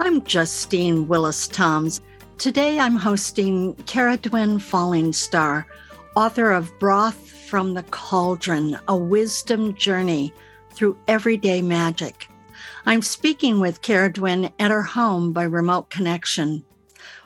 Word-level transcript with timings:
I'm 0.00 0.22
Justine 0.22 1.08
Willis 1.08 1.48
Toms. 1.48 2.00
Today 2.38 2.78
I'm 2.78 2.94
hosting 2.94 3.74
Cerridwen 3.86 4.58
Fallingstar, 4.58 5.64
author 6.14 6.52
of 6.52 6.70
Broth 6.78 7.16
from 7.16 7.74
the 7.74 7.82
Cauldron, 7.82 8.78
a 8.86 8.96
wisdom 8.96 9.74
journey 9.74 10.32
through 10.70 10.96
everyday 11.08 11.62
magic. 11.62 12.28
I'm 12.86 13.02
speaking 13.02 13.58
with 13.58 13.82
Cerridwen 13.82 14.52
at 14.60 14.70
her 14.70 14.84
home 14.84 15.32
by 15.32 15.42
remote 15.42 15.90
connection. 15.90 16.64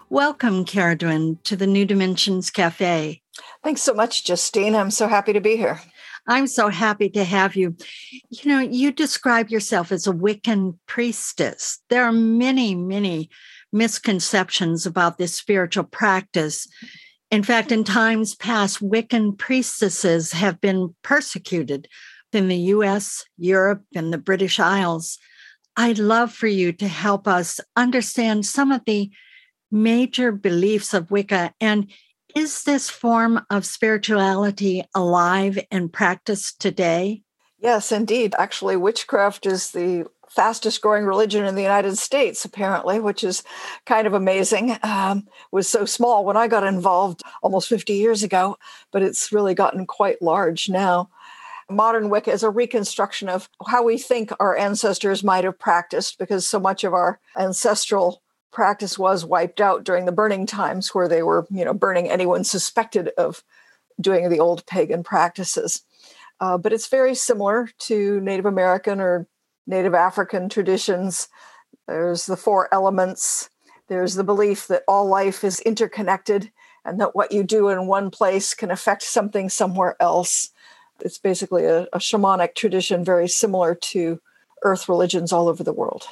Welcome, 0.09 0.65
Cerridwen, 0.65 1.43
to 1.43 1.57
the 1.57 1.67
New 1.67 1.85
Dimensions 1.85 2.51
Cafe. 2.51 3.21
Thanks 3.63 3.83
so 3.83 3.93
much, 3.93 4.25
Justine. 4.25 4.75
I'm 4.75 4.91
so 4.91 5.09
happy 5.09 5.35
to 5.35 5.41
be 5.41 5.57
here. 5.57 5.83
I'm 6.27 6.47
so 6.47 6.69
happy 6.69 7.09
to 7.11 7.25
have 7.25 7.57
you. 7.57 7.77
You 8.31 8.51
know, 8.51 8.61
you 8.61 8.93
describe 8.93 9.51
yourself 9.51 9.91
as 9.91 10.07
a 10.07 10.13
Wiccan 10.13 10.79
priestess. 10.87 11.81
There 11.89 12.05
are 12.05 12.13
many, 12.13 12.75
many 12.75 13.29
misconceptions 13.73 14.87
about 14.87 15.19
this 15.19 15.35
spiritual 15.35 15.85
practice. 15.85 16.69
In 17.31 17.43
fact, 17.43 17.73
in 17.73 17.83
times 17.83 18.35
past, 18.35 18.81
Wiccan 18.81 19.37
priestesses 19.37 20.33
have 20.33 20.61
been 20.61 20.95
persecuted 21.03 21.89
in 22.33 22.49
the 22.49 22.57
US, 22.57 23.25
Europe, 23.37 23.83
and 23.95 24.13
the 24.13 24.19
British 24.19 24.61
Isles. 24.61 25.19
I'd 25.77 25.99
love 25.99 26.33
for 26.33 26.47
you 26.47 26.73
to 26.73 26.89
help 26.89 27.27
us 27.27 27.59
understand 27.77 28.47
some 28.47 28.71
of 28.71 28.83
the 28.87 29.11
major 29.71 30.31
beliefs 30.31 30.93
of 30.93 31.11
Wicca 31.11 31.55
and 31.61 31.91
is 32.35 32.65
this 32.65 32.91
form 32.91 33.45
of 33.51 33.65
spirituality 33.65 34.85
alive 34.95 35.59
and 35.71 35.93
practiced 35.93 36.61
today? 36.61 37.23
Yes, 37.59 37.93
indeed. 37.93 38.35
Actually, 38.39 38.77
witchcraft 38.77 39.47
is 39.47 39.71
the 39.71 40.07
fastest 40.29 40.81
growing 40.81 41.05
religion 41.05 41.45
in 41.45 41.55
the 41.55 41.63
United 41.63 41.99
States, 41.99 42.45
apparently, 42.45 42.99
which 42.99 43.23
is 43.23 43.43
kind 43.85 44.07
of 44.07 44.15
amazing. 44.15 44.79
Um, 44.83 45.29
was 45.51 45.69
so 45.69 45.85
small 45.85 46.25
when 46.25 46.37
I 46.37 46.49
got 46.49 46.65
involved 46.65 47.23
almost 47.43 47.69
50 47.69 47.93
years 47.93 48.23
ago, 48.23 48.57
but 48.91 49.03
it's 49.03 49.31
really 49.31 49.55
gotten 49.55 49.87
quite 49.87 50.23
large 50.23 50.69
now. 50.69 51.11
Modern 51.71 52.09
Wicca 52.09 52.33
is 52.33 52.43
a 52.43 52.51
reconstruction 52.51 53.29
of 53.29 53.49
how 53.67 53.83
we 53.83 53.99
think 53.99 54.33
our 54.41 54.57
ancestors 54.57 55.23
might 55.23 55.45
have 55.45 55.59
practiced 55.59 56.19
because 56.19 56.47
so 56.47 56.59
much 56.59 56.83
of 56.83 56.93
our 56.95 57.21
ancestral 57.37 58.23
practice 58.53 58.99
was 58.99 59.25
wiped 59.25 59.61
out 59.61 59.83
during 59.83 60.05
the 60.05 60.13
burning 60.13 60.47
times 60.47 60.95
where 60.95 61.09
they 61.09 61.23
were 61.23 61.47
you 61.51 61.65
know 61.65 61.75
burning 61.75 62.09
anyone 62.09 62.45
suspected 62.45 63.11
of 63.19 63.43
doing 64.01 64.29
the 64.29 64.41
old 64.41 64.65
pagan 64.67 65.03
practices. 65.03 65.83
Uh, 66.41 66.59
but 66.59 66.73
it's 66.73 66.89
very 66.89 67.15
similar 67.15 67.69
to 67.79 68.21
native 68.21 68.47
american 68.47 69.01
or 69.01 69.27
native 69.67 69.95
african 69.95 70.49
traditions. 70.49 71.29
There's 71.89 72.27
the 72.27 72.37
four 72.37 72.69
elements. 72.73 73.51
There's 73.89 74.15
the 74.15 74.25
belief 74.25 74.67
that 74.69 74.85
all 74.87 75.07
life 75.07 75.45
is 75.45 75.61
interconnected 75.61 76.51
and 76.85 77.01
that 77.01 77.15
what 77.15 77.33
you 77.33 77.43
do 77.43 77.69
in 77.69 77.87
one 77.87 78.11
place 78.11 78.55
can 78.55 78.71
affect 78.71 79.03
something 79.03 79.49
somewhere 79.49 79.97
else. 80.01 80.51
It's 81.01 81.19
basically 81.19 81.65
a, 81.65 81.83
a 81.93 81.99
shamanic 81.99 82.55
tradition 82.55 83.05
very 83.05 83.29
similar 83.29 83.75
to 83.75 84.21
earth 84.63 84.89
religions 84.89 85.33
all 85.33 85.49
over 85.49 85.63
the 85.63 85.73
world 85.73 86.07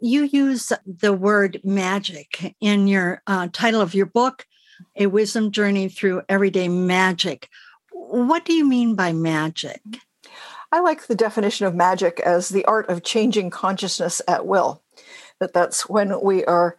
you 0.00 0.24
use 0.24 0.72
the 0.86 1.12
word 1.12 1.60
magic 1.64 2.54
in 2.60 2.86
your 2.86 3.22
uh, 3.26 3.48
title 3.52 3.80
of 3.80 3.94
your 3.94 4.06
book, 4.06 4.46
A 4.96 5.06
Wisdom 5.06 5.50
Journey 5.50 5.88
Through 5.88 6.22
Everyday 6.28 6.68
Magic. 6.68 7.48
What 7.92 8.44
do 8.44 8.52
you 8.52 8.66
mean 8.66 8.94
by 8.94 9.12
magic? 9.12 9.80
I 10.72 10.80
like 10.80 11.06
the 11.06 11.14
definition 11.14 11.66
of 11.66 11.74
magic 11.74 12.20
as 12.20 12.48
the 12.48 12.64
art 12.64 12.88
of 12.88 13.04
changing 13.04 13.50
consciousness 13.50 14.20
at 14.26 14.46
will. 14.46 14.82
That 15.38 15.52
that's 15.52 15.88
when 15.88 16.20
we 16.20 16.44
are 16.44 16.76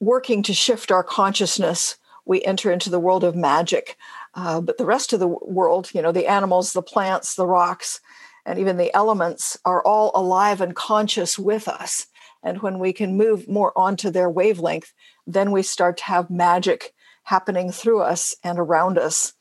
working 0.00 0.42
to 0.42 0.54
shift 0.54 0.90
our 0.90 1.04
consciousness, 1.04 1.96
we 2.24 2.42
enter 2.42 2.72
into 2.72 2.90
the 2.90 2.98
world 2.98 3.22
of 3.22 3.36
magic. 3.36 3.96
Uh, 4.34 4.60
but 4.60 4.78
the 4.78 4.84
rest 4.84 5.12
of 5.12 5.20
the 5.20 5.28
world, 5.28 5.90
you 5.94 6.02
know, 6.02 6.12
the 6.12 6.26
animals, 6.26 6.72
the 6.72 6.82
plants, 6.82 7.36
the 7.36 7.46
rocks, 7.46 8.00
and 8.44 8.58
even 8.58 8.76
the 8.76 8.94
elements 8.94 9.56
are 9.64 9.82
all 9.84 10.10
alive 10.14 10.60
and 10.60 10.74
conscious 10.74 11.38
with 11.38 11.68
us. 11.68 12.06
And 12.46 12.62
when 12.62 12.78
we 12.78 12.92
can 12.92 13.16
move 13.16 13.48
more 13.48 13.76
onto 13.76 14.08
their 14.08 14.30
wavelength, 14.30 14.94
then 15.26 15.50
we 15.50 15.64
start 15.64 15.96
to 15.96 16.04
have 16.04 16.30
magic 16.30 16.94
happening 17.24 17.72
through 17.72 18.02
us 18.02 18.36
and 18.44 18.56
around 18.56 18.98
us 18.98 19.32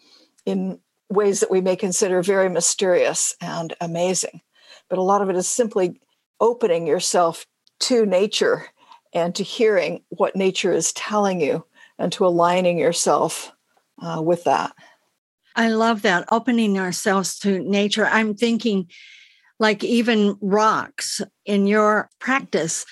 in 0.44 0.80
ways 1.08 1.40
that 1.40 1.52
we 1.52 1.62
may 1.62 1.76
consider 1.76 2.24
very 2.24 2.50
mysterious 2.50 3.36
and 3.40 3.76
amazing. 3.80 4.42
But 4.90 4.98
a 4.98 5.04
lot 5.04 5.22
of 5.22 5.30
it 5.30 5.36
is 5.36 5.48
simply 5.48 6.02
opening 6.40 6.88
yourself 6.88 7.46
to 7.82 8.08
nature 8.08 8.66
and 9.14 9.36
to 9.36 9.44
hearing 9.44 10.04
what 10.10 10.36
nature 10.36 10.74
is 10.74 10.92
telling 10.92 11.40
you 11.40 11.64
and 12.00 12.12
to 12.14 12.26
aligning 12.26 12.80
yourself 12.80 13.52
uh, 14.02 14.20
with 14.20 14.46
that. 14.46 14.74
I 15.56 15.70
love 15.70 16.02
that, 16.02 16.26
opening 16.32 16.80
ourselves 16.80 17.38
to 17.42 17.60
nature. 17.60 18.08
I'm 18.08 18.34
thinking 18.34 18.90
like 19.60 19.84
even 19.84 20.38
rocks 20.42 21.22
in 21.46 21.68
your 21.68 22.10
practice 22.20 22.86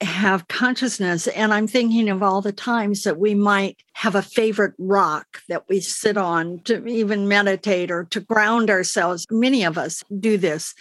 have 0.00 0.48
consciousness. 0.48 1.26
And 1.28 1.52
I'm 1.52 1.66
thinking 1.66 2.08
of 2.08 2.22
all 2.22 2.40
the 2.40 2.52
times 2.52 3.02
that 3.02 3.18
we 3.18 3.34
might 3.34 3.78
have 3.94 4.14
a 4.14 4.22
favorite 4.22 4.74
rock 4.78 5.40
that 5.48 5.68
we 5.68 5.80
sit 5.80 6.16
on 6.16 6.60
to 6.64 6.84
even 6.86 7.28
meditate 7.28 7.90
or 7.90 8.04
to 8.04 8.20
ground 8.20 8.70
ourselves. 8.70 9.26
Many 9.30 9.64
of 9.64 9.78
us 9.78 10.02
do 10.20 10.36
this. 10.36 10.74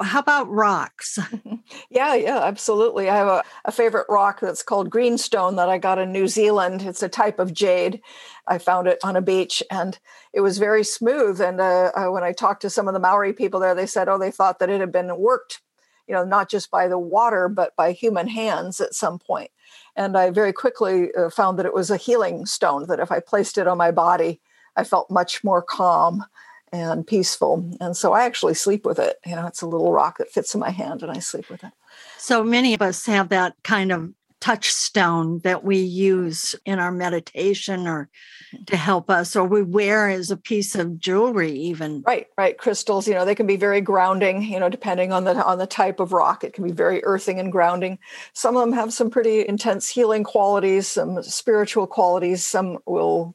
How 0.00 0.20
about 0.20 0.50
rocks? 0.50 1.18
yeah, 1.90 2.14
yeah, 2.14 2.38
absolutely. 2.38 3.08
I 3.08 3.16
have 3.16 3.26
a, 3.26 3.44
a 3.64 3.72
favorite 3.72 4.06
rock 4.08 4.40
that's 4.40 4.62
called 4.62 4.90
greenstone 4.90 5.56
that 5.56 5.68
I 5.68 5.78
got 5.78 5.98
in 5.98 6.12
New 6.12 6.28
Zealand. 6.28 6.82
It's 6.82 7.02
a 7.02 7.08
type 7.08 7.38
of 7.38 7.52
jade. 7.52 8.00
I 8.46 8.58
found 8.58 8.86
it 8.86 8.98
on 9.02 9.16
a 9.16 9.22
beach 9.22 9.62
and 9.70 9.98
it 10.32 10.40
was 10.40 10.58
very 10.58 10.84
smooth. 10.84 11.40
And 11.40 11.60
uh, 11.60 11.92
when 12.08 12.22
I 12.22 12.32
talked 12.32 12.62
to 12.62 12.70
some 12.70 12.88
of 12.88 12.94
the 12.94 13.00
Maori 13.00 13.32
people 13.32 13.60
there, 13.60 13.74
they 13.74 13.86
said, 13.86 14.08
oh, 14.08 14.18
they 14.18 14.30
thought 14.30 14.58
that 14.58 14.70
it 14.70 14.80
had 14.80 14.92
been 14.92 15.16
worked, 15.18 15.60
you 16.06 16.14
know, 16.14 16.24
not 16.24 16.50
just 16.50 16.70
by 16.70 16.88
the 16.88 16.98
water, 16.98 17.48
but 17.48 17.74
by 17.76 17.92
human 17.92 18.28
hands 18.28 18.80
at 18.80 18.94
some 18.94 19.18
point. 19.18 19.50
And 19.96 20.16
I 20.16 20.30
very 20.30 20.52
quickly 20.52 21.12
uh, 21.14 21.30
found 21.30 21.58
that 21.58 21.66
it 21.66 21.74
was 21.74 21.90
a 21.90 21.96
healing 21.96 22.46
stone, 22.46 22.86
that 22.86 23.00
if 23.00 23.10
I 23.10 23.20
placed 23.20 23.58
it 23.58 23.66
on 23.66 23.78
my 23.78 23.90
body, 23.90 24.40
I 24.76 24.84
felt 24.84 25.10
much 25.10 25.42
more 25.42 25.60
calm 25.60 26.24
and 26.72 27.06
peaceful. 27.06 27.70
And 27.80 27.96
so 27.96 28.12
I 28.12 28.24
actually 28.24 28.54
sleep 28.54 28.84
with 28.84 28.98
it. 28.98 29.16
You 29.26 29.36
know, 29.36 29.46
it's 29.46 29.62
a 29.62 29.66
little 29.66 29.92
rock 29.92 30.18
that 30.18 30.30
fits 30.30 30.54
in 30.54 30.60
my 30.60 30.70
hand 30.70 31.02
and 31.02 31.10
I 31.10 31.18
sleep 31.18 31.48
with 31.50 31.64
it. 31.64 31.72
So 32.18 32.44
many 32.44 32.74
of 32.74 32.82
us 32.82 33.06
have 33.06 33.30
that 33.30 33.54
kind 33.64 33.92
of 33.92 34.12
touchstone 34.40 35.40
that 35.40 35.64
we 35.64 35.78
use 35.78 36.54
in 36.64 36.78
our 36.78 36.92
meditation 36.92 37.88
or 37.88 38.08
mm-hmm. 38.54 38.64
to 38.64 38.76
help 38.76 39.10
us 39.10 39.34
or 39.34 39.44
we 39.44 39.62
wear 39.62 40.08
as 40.08 40.30
a 40.30 40.36
piece 40.36 40.76
of 40.76 40.98
jewelry 40.98 41.50
even 41.50 42.02
right 42.06 42.28
right 42.36 42.56
crystals 42.56 43.08
you 43.08 43.14
know 43.14 43.24
they 43.24 43.34
can 43.34 43.48
be 43.48 43.56
very 43.56 43.80
grounding 43.80 44.42
you 44.42 44.60
know 44.60 44.68
depending 44.68 45.12
on 45.12 45.24
the 45.24 45.44
on 45.44 45.58
the 45.58 45.66
type 45.66 45.98
of 45.98 46.12
rock 46.12 46.44
it 46.44 46.52
can 46.52 46.64
be 46.64 46.72
very 46.72 47.02
earthing 47.04 47.40
and 47.40 47.50
grounding 47.50 47.98
some 48.32 48.56
of 48.56 48.60
them 48.60 48.72
have 48.72 48.92
some 48.92 49.10
pretty 49.10 49.46
intense 49.46 49.88
healing 49.88 50.22
qualities 50.22 50.86
some 50.86 51.20
spiritual 51.22 51.86
qualities 51.86 52.44
some 52.44 52.78
will 52.86 53.34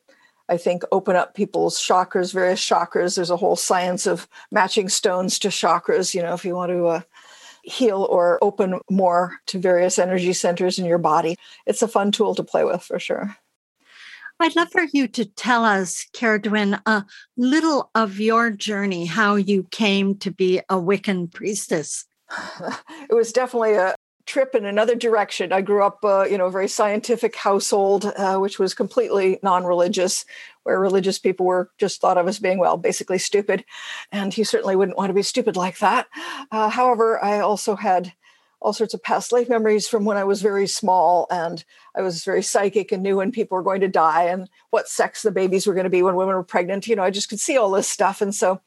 I 0.49 0.57
think, 0.57 0.83
open 0.91 1.15
up 1.15 1.35
people's 1.35 1.79
chakras, 1.79 2.33
various 2.33 2.59
chakras. 2.59 3.15
There's 3.15 3.29
a 3.29 3.37
whole 3.37 3.55
science 3.55 4.05
of 4.05 4.27
matching 4.51 4.89
stones 4.89 5.39
to 5.39 5.47
chakras, 5.47 6.13
you 6.13 6.21
know, 6.21 6.33
if 6.33 6.43
you 6.43 6.55
want 6.55 6.71
to 6.71 6.85
uh, 6.85 7.01
heal 7.63 8.05
or 8.09 8.43
open 8.43 8.79
more 8.89 9.37
to 9.47 9.57
various 9.57 9.97
energy 9.97 10.33
centers 10.33 10.77
in 10.77 10.85
your 10.85 10.97
body. 10.97 11.37
It's 11.65 11.81
a 11.81 11.87
fun 11.87 12.11
tool 12.11 12.35
to 12.35 12.43
play 12.43 12.63
with 12.63 12.83
for 12.83 12.99
sure. 12.99 13.37
I'd 14.39 14.55
love 14.55 14.69
for 14.71 14.85
you 14.91 15.07
to 15.09 15.25
tell 15.25 15.63
us, 15.63 16.05
Cerridwen, 16.13 16.81
a 16.85 17.05
little 17.37 17.89
of 17.95 18.19
your 18.19 18.49
journey, 18.49 19.05
how 19.05 19.35
you 19.35 19.67
came 19.71 20.17
to 20.17 20.31
be 20.31 20.59
a 20.69 20.75
Wiccan 20.75 21.31
priestess. 21.31 22.05
it 23.09 23.13
was 23.13 23.31
definitely 23.31 23.75
a, 23.75 23.95
trip 24.25 24.55
in 24.55 24.65
another 24.65 24.95
direction. 24.95 25.51
I 25.51 25.61
grew 25.61 25.83
up, 25.83 25.99
uh, 26.03 26.23
you 26.23 26.37
know, 26.37 26.47
a 26.47 26.51
very 26.51 26.67
scientific 26.67 27.35
household, 27.35 28.05
uh, 28.05 28.37
which 28.37 28.59
was 28.59 28.73
completely 28.73 29.39
non-religious, 29.43 30.25
where 30.63 30.79
religious 30.79 31.19
people 31.19 31.45
were 31.45 31.69
just 31.77 31.99
thought 31.99 32.17
of 32.17 32.27
as 32.27 32.39
being, 32.39 32.57
well, 32.57 32.77
basically 32.77 33.17
stupid, 33.17 33.65
and 34.11 34.37
you 34.37 34.45
certainly 34.45 34.75
wouldn't 34.75 34.97
want 34.97 35.09
to 35.09 35.13
be 35.13 35.23
stupid 35.23 35.55
like 35.55 35.79
that. 35.79 36.07
Uh, 36.51 36.69
however, 36.69 37.23
I 37.23 37.39
also 37.39 37.75
had 37.75 38.13
all 38.63 38.73
sorts 38.73 38.93
of 38.93 39.03
past 39.03 39.31
life 39.31 39.49
memories 39.49 39.87
from 39.87 40.05
when 40.05 40.17
I 40.17 40.23
was 40.23 40.41
very 40.41 40.67
small 40.67 41.27
and 41.29 41.63
I 41.95 42.01
was 42.01 42.23
very 42.23 42.41
psychic 42.41 42.93
and 42.93 43.03
knew 43.03 43.17
when 43.17 43.31
people 43.31 43.57
were 43.57 43.63
going 43.63 43.81
to 43.81 43.89
die 43.89 44.23
and 44.23 44.49
what 44.69 44.87
sex 44.87 45.21
the 45.21 45.31
babies 45.31 45.67
were 45.67 45.73
going 45.73 45.83
to 45.83 45.89
be 45.89 46.01
when 46.01 46.15
women 46.15 46.35
were 46.35 46.43
pregnant. 46.43 46.87
You 46.87 46.95
know, 46.95 47.03
I 47.03 47.09
just 47.09 47.29
could 47.29 47.41
see 47.41 47.57
all 47.57 47.71
this 47.71 47.89
stuff. 47.89 48.21
And 48.21 48.33
so 48.33 48.61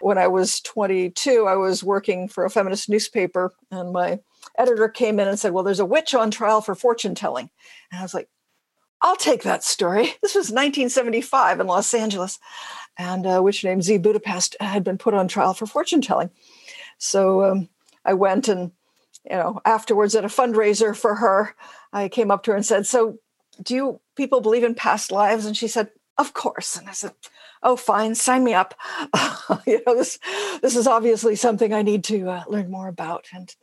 when 0.00 0.18
I 0.18 0.26
was 0.26 0.60
22, 0.62 1.46
I 1.46 1.54
was 1.54 1.84
working 1.84 2.28
for 2.28 2.44
a 2.44 2.50
feminist 2.50 2.88
newspaper 2.88 3.54
and 3.70 3.92
my 3.92 4.18
editor 4.58 4.88
came 4.88 5.20
in 5.20 5.28
and 5.28 5.38
said, 5.38 5.52
Well, 5.52 5.64
there's 5.64 5.80
a 5.80 5.86
witch 5.86 6.14
on 6.14 6.30
trial 6.30 6.60
for 6.60 6.74
fortune 6.74 7.14
telling. 7.14 7.50
And 7.90 8.00
I 8.00 8.02
was 8.02 8.14
like, 8.14 8.28
I'll 9.00 9.16
take 9.16 9.42
that 9.42 9.64
story. 9.64 10.14
This 10.22 10.34
was 10.34 10.50
1975 10.50 11.60
in 11.60 11.66
Los 11.66 11.94
Angeles, 11.94 12.38
and 12.98 13.26
a 13.26 13.42
witch 13.42 13.64
named 13.64 13.84
Z 13.84 13.98
Budapest 13.98 14.56
had 14.60 14.84
been 14.84 14.98
put 14.98 15.14
on 15.14 15.28
trial 15.28 15.54
for 15.54 15.66
fortune 15.66 16.00
telling. 16.00 16.30
So 16.98 17.44
um, 17.44 17.68
I 18.04 18.14
went 18.14 18.48
and, 18.48 18.72
you 19.24 19.36
know, 19.36 19.60
afterwards 19.64 20.14
at 20.14 20.24
a 20.24 20.28
fundraiser 20.28 20.96
for 20.96 21.16
her, 21.16 21.54
I 21.92 22.08
came 22.08 22.30
up 22.30 22.42
to 22.44 22.50
her 22.50 22.56
and 22.56 22.66
said, 22.66 22.86
So 22.86 23.18
do 23.62 23.74
you 23.74 24.00
people 24.16 24.40
believe 24.40 24.64
in 24.64 24.74
past 24.74 25.12
lives? 25.12 25.46
And 25.46 25.56
she 25.56 25.68
said, 25.68 25.90
Of 26.18 26.34
course. 26.34 26.76
And 26.76 26.88
I 26.88 26.92
said, 26.92 27.12
Oh, 27.62 27.76
fine, 27.76 28.14
sign 28.14 28.44
me 28.44 28.54
up. 28.54 28.74
you 29.66 29.80
know, 29.86 29.94
this 29.94 30.18
this 30.60 30.76
is 30.76 30.86
obviously 30.86 31.36
something 31.36 31.72
I 31.72 31.82
need 31.82 32.04
to 32.04 32.28
uh, 32.28 32.44
learn 32.48 32.70
more 32.70 32.88
about. 32.88 33.26
And 33.32 33.54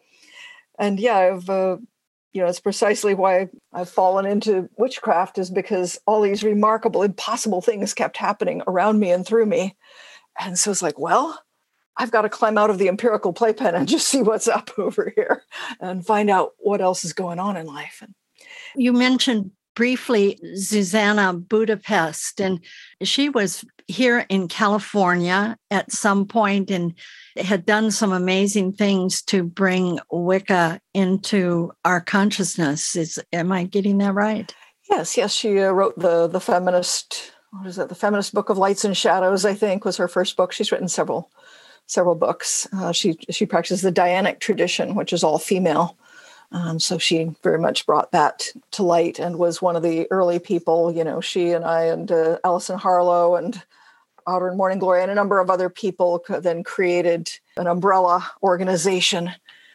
and 0.77 0.99
yeah, 0.99 1.17
I've 1.17 1.49
uh, 1.49 1.77
you 2.35 2.41
know, 2.41 2.47
it's 2.47 2.59
precisely 2.59 3.13
why 3.13 3.47
I've 3.71 3.89
fallen 3.89 4.25
into 4.25 4.69
witchcraft 4.77 5.37
is 5.37 5.49
because 5.49 5.97
all 6.05 6.21
these 6.21 6.43
remarkable, 6.43 7.01
impossible 7.01 7.61
things 7.61 7.93
kept 7.93 8.17
happening 8.17 8.61
around 8.67 8.99
me 8.99 9.09
and 9.11 9.25
through 9.25 9.45
me. 9.45 9.77
And 10.37 10.59
so 10.59 10.69
it's 10.69 10.81
like, 10.81 10.99
well, 10.99 11.41
I've 11.95 12.11
got 12.11 12.23
to 12.23 12.29
climb 12.29 12.57
out 12.57 12.69
of 12.69 12.77
the 12.77 12.89
empirical 12.89 13.31
playpen 13.31 13.73
and 13.73 13.87
just 13.87 14.09
see 14.09 14.21
what's 14.21 14.49
up 14.49 14.71
over 14.77 15.13
here 15.15 15.43
and 15.79 16.05
find 16.05 16.29
out 16.29 16.51
what 16.57 16.81
else 16.81 17.05
is 17.05 17.13
going 17.13 17.39
on 17.39 17.55
in 17.55 17.67
life. 17.67 17.99
And 18.01 18.13
you 18.75 18.91
mentioned 18.91 19.51
briefly 19.75 20.39
Zsuzsanna 20.43 21.47
Budapest, 21.47 22.39
and 22.39 22.59
she 23.03 23.29
was 23.29 23.63
here 23.87 24.25
in 24.29 24.47
California 24.47 25.57
at 25.69 25.91
some 25.91 26.25
point 26.25 26.71
and 26.71 26.93
had 27.37 27.65
done 27.65 27.91
some 27.91 28.11
amazing 28.11 28.73
things 28.73 29.21
to 29.23 29.43
bring 29.43 29.99
Wicca 30.09 30.79
into 30.93 31.71
our 31.83 32.01
consciousness. 32.01 32.95
Is 32.95 33.19
am 33.31 33.51
I 33.51 33.65
getting 33.65 33.99
that 33.99 34.13
right? 34.13 34.53
Yes, 34.89 35.17
yes. 35.17 35.33
She 35.33 35.59
uh, 35.59 35.71
wrote 35.71 35.97
the 35.99 36.27
the 36.27 36.39
feminist. 36.39 37.33
What 37.51 37.67
is 37.67 37.77
it? 37.77 37.89
The 37.89 37.95
feminist 37.95 38.33
book 38.33 38.49
of 38.49 38.57
lights 38.57 38.85
and 38.85 38.97
shadows. 38.97 39.45
I 39.45 39.53
think 39.53 39.85
was 39.85 39.97
her 39.97 40.07
first 40.07 40.35
book. 40.35 40.51
She's 40.51 40.71
written 40.71 40.87
several 40.87 41.31
several 41.87 42.15
books. 42.15 42.67
Uh, 42.73 42.91
she 42.91 43.17
she 43.29 43.45
practices 43.45 43.81
the 43.81 43.91
Dianic 43.91 44.39
tradition, 44.39 44.95
which 44.95 45.13
is 45.13 45.23
all 45.23 45.39
female. 45.39 45.97
Um, 46.55 46.79
so 46.79 46.97
she 46.97 47.31
very 47.43 47.59
much 47.59 47.85
brought 47.85 48.13
that 48.13 48.47
to 48.71 48.83
light 48.83 49.19
and 49.19 49.37
was 49.37 49.61
one 49.61 49.75
of 49.75 49.83
the 49.83 50.07
early 50.09 50.39
people. 50.39 50.89
You 50.89 51.03
know, 51.03 51.19
she 51.19 51.51
and 51.51 51.65
I 51.65 51.83
and 51.83 52.09
uh, 52.09 52.39
Allison 52.45 52.79
Harlow 52.79 53.35
and 53.35 53.61
Otter 54.25 54.47
and 54.47 54.57
Morning 54.57 54.79
Glory 54.79 55.01
and 55.01 55.11
a 55.11 55.15
number 55.15 55.39
of 55.39 55.49
other 55.49 55.69
people 55.69 56.23
then 56.29 56.63
created 56.63 57.29
an 57.57 57.67
umbrella 57.67 58.31
organization 58.41 59.33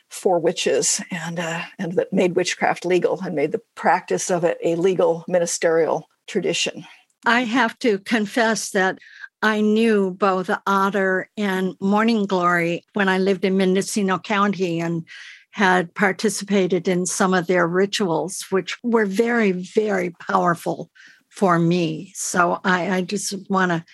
for 0.08 0.38
witches 0.38 1.02
and 1.10 1.38
uh, 1.38 1.62
and 1.78 1.92
that 1.92 2.14
made 2.14 2.34
witchcraft 2.34 2.86
legal 2.86 3.20
and 3.20 3.36
made 3.36 3.52
the 3.52 3.60
practice 3.74 4.30
of 4.30 4.42
it 4.42 4.56
a 4.64 4.74
legal 4.76 5.22
ministerial 5.28 6.08
tradition. 6.26 6.86
I 7.26 7.42
have 7.42 7.78
to 7.80 7.98
confess 7.98 8.70
that 8.70 8.98
I 9.42 9.60
knew 9.60 10.12
both 10.12 10.50
Otter 10.66 11.28
and 11.36 11.76
Morning 11.78 12.24
Glory 12.24 12.84
when 12.94 13.10
I 13.10 13.18
lived 13.18 13.44
in 13.44 13.58
Mendocino 13.58 14.18
County 14.18 14.80
and 14.80 15.04
had 15.52 15.94
participated 15.94 16.86
in 16.86 17.06
some 17.06 17.34
of 17.34 17.46
their 17.46 17.66
rituals, 17.66 18.44
which 18.50 18.78
were 18.82 19.06
very, 19.06 19.52
very 19.52 20.10
powerful 20.10 20.90
for 21.28 21.58
me. 21.58 22.12
So 22.14 22.60
I, 22.64 22.90
I 22.90 23.02
just 23.02 23.34
want 23.50 23.70
to 23.72 23.84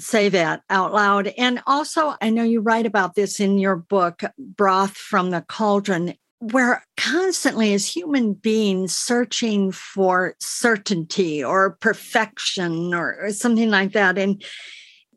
say 0.00 0.28
that 0.28 0.62
out 0.70 0.92
loud. 0.92 1.28
And 1.38 1.60
also, 1.66 2.14
I 2.20 2.30
know 2.30 2.44
you 2.44 2.60
write 2.60 2.86
about 2.86 3.14
this 3.14 3.40
in 3.40 3.58
your 3.58 3.76
book, 3.76 4.22
Broth 4.38 4.96
from 4.96 5.30
the 5.30 5.42
Cauldron. 5.42 6.14
We're 6.40 6.82
constantly, 6.96 7.74
as 7.74 7.86
human 7.86 8.34
beings, 8.34 8.94
searching 8.96 9.72
for 9.72 10.36
certainty 10.40 11.42
or 11.42 11.72
perfection 11.80 12.94
or 12.94 13.30
something 13.32 13.70
like 13.70 13.92
that. 13.92 14.18
And 14.18 14.42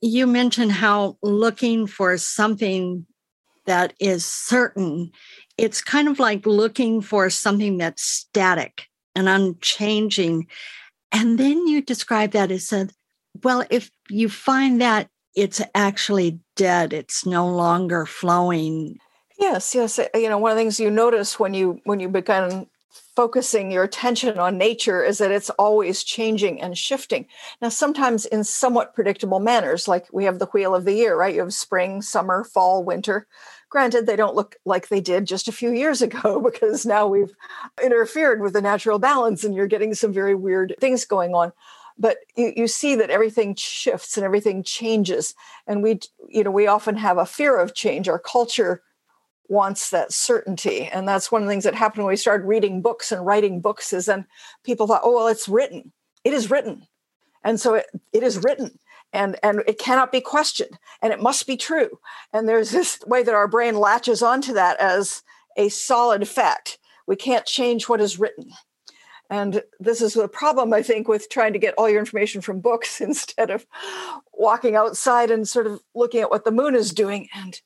you 0.01 0.25
mentioned 0.25 0.72
how 0.72 1.18
looking 1.22 1.86
for 1.86 2.18
something 2.18 3.06
that 3.68 3.94
is 4.00 4.25
certain, 4.25 5.12
it's 5.62 5.81
kind 5.81 6.08
of 6.08 6.19
like 6.19 6.46
looking 6.46 7.02
for 7.02 7.30
something 7.30 7.78
that's 7.78 8.02
static 8.02 8.88
and 9.16 9.30
unchanging. 9.30 10.48
And 11.12 11.38
then 11.38 11.68
you 11.68 11.81
describe 11.81 12.31
that 12.31 12.52
as 12.52 12.68
said, 12.68 12.92
well, 13.44 13.63
if 13.69 13.92
you 14.10 14.28
find 14.28 14.81
that 14.81 15.10
it's 15.36 15.62
actually 15.75 16.40
dead, 16.56 16.94
it's 16.94 17.25
no 17.25 17.48
longer 17.48 18.06
flowing. 18.08 18.98
Yes, 19.40 19.75
yes. 19.75 20.00
Uh, 20.00 20.08
you 20.16 20.30
know, 20.30 20.38
one 20.38 20.52
of 20.52 20.58
the 20.58 20.62
things 20.62 20.80
you 20.80 20.90
notice 20.90 21.40
when 21.40 21.54
you 21.54 21.80
when 21.86 22.00
you 22.00 22.10
begin 22.10 22.68
focusing 23.16 23.72
your 23.72 23.84
attention 23.84 24.40
on 24.40 24.57
nature 24.57 25.04
is 25.04 25.18
that 25.18 25.31
it's 25.31 25.50
always 25.52 26.04
changing 26.04 26.62
and 26.62 26.78
shifting. 26.78 27.28
Now, 27.62 27.69
sometimes 27.69 28.25
in 28.25 28.44
somewhat 28.44 28.94
predictable 28.94 29.40
manners, 29.40 29.88
like 29.88 30.07
we 30.12 30.25
have 30.25 30.40
the 30.40 30.48
wheel 30.48 30.74
of 30.74 30.86
the 30.86 30.94
year, 30.94 31.16
right? 31.16 31.34
You 31.34 31.42
have 31.42 31.54
spring, 31.54 32.02
summer, 32.02 32.44
fall, 32.44 32.84
winter. 32.84 33.28
Granted, 33.71 34.06
they 34.06 34.18
don't 34.18 34.35
look 34.35 34.57
like 34.65 34.89
they 34.89 35.00
did 35.00 35.25
just 35.25 35.47
a 35.47 35.53
few 35.53 35.71
years 35.71 36.01
ago 36.07 36.39
because 36.39 36.85
now 36.85 37.07
we've 37.07 37.33
interfered 37.83 38.41
with 38.41 38.53
the 38.53 38.62
natural 38.62 39.00
balance 39.00 39.44
and 39.44 39.56
you're 39.56 39.65
getting 39.65 39.95
some 39.95 40.13
very 40.13 40.35
weird 40.35 40.75
things 40.79 41.06
going 41.06 41.33
on. 41.33 41.53
But 41.97 42.18
you, 42.35 42.53
you 42.56 42.68
see 42.68 42.95
that 42.95 43.09
everything 43.09 43.56
shifts 43.56 44.18
and 44.18 44.25
everything 44.25 44.63
changes. 44.63 45.33
And 45.65 45.81
we 45.81 46.00
you 46.29 46.44
know 46.44 46.51
we 46.51 46.68
often 46.68 46.97
have 46.97 47.18
a 47.18 47.25
fear 47.25 47.57
of 47.57 47.73
change. 47.73 48.07
Our 48.07 48.19
culture 48.19 48.83
wants 49.47 49.89
that 49.89 50.13
certainty. 50.13 50.88
And 50.88 51.07
that's 51.07 51.31
one 51.31 51.41
of 51.41 51.47
the 51.47 51.51
things 51.51 51.65
that 51.65 51.75
happened 51.75 52.03
when 52.03 52.12
we 52.12 52.18
started 52.18 52.47
reading 52.47 52.81
books 52.81 53.12
and 53.12 53.25
writing 53.25 53.59
books 53.59 53.91
is 53.94 54.06
then 54.06 54.25
people 54.63 54.88
thought 54.88 55.01
oh 55.03 55.15
well 55.15 55.27
it's 55.27 55.47
written. 55.47 55.94
It 56.23 56.33
is 56.33 56.51
written. 56.51 56.88
And 57.44 57.59
so 57.59 57.75
it, 57.75 57.88
it 58.12 58.23
is 58.23 58.44
written 58.44 58.77
and 59.13 59.38
and 59.44 59.63
it 59.68 59.80
cannot 59.80 60.12
be 60.12 60.22
questioned 60.22 60.78
and 61.02 61.12
it 61.13 61.22
must 61.22 61.48
be 61.48 61.58
true. 61.58 62.00
And 62.34 62.48
there's 62.48 62.72
this 62.72 63.00
way 63.06 63.24
that 63.24 63.36
our 63.36 63.48
brain 63.48 63.75
latches 63.75 64.22
onto 64.22 64.54
that 64.54 64.80
as 64.80 65.24
a 65.58 65.69
solid 65.69 66.28
fact. 66.28 66.78
We 67.08 67.16
can't 67.16 67.46
change 67.46 67.90
what 67.90 68.02
is 68.02 68.19
written. 68.19 68.52
And 69.30 69.63
this 69.80 70.02
is 70.02 70.18
a 70.18 70.28
problem, 70.28 70.74
I 70.74 70.81
think, 70.81 71.07
with 71.07 71.30
trying 71.30 71.54
to 71.54 71.59
get 71.59 71.74
all 71.78 71.90
your 71.90 72.00
information 72.00 72.42
from 72.42 72.59
books 72.59 73.00
instead 73.02 73.50
of 73.50 73.66
walking 74.33 74.76
outside 74.76 75.31
and 75.31 75.47
sort 75.47 75.68
of 75.68 75.81
looking 75.95 76.21
at 76.21 76.30
what 76.30 76.44
the 76.44 76.52
moon 76.52 76.76
is 76.76 76.94
doing 76.94 77.30
and 77.33 77.59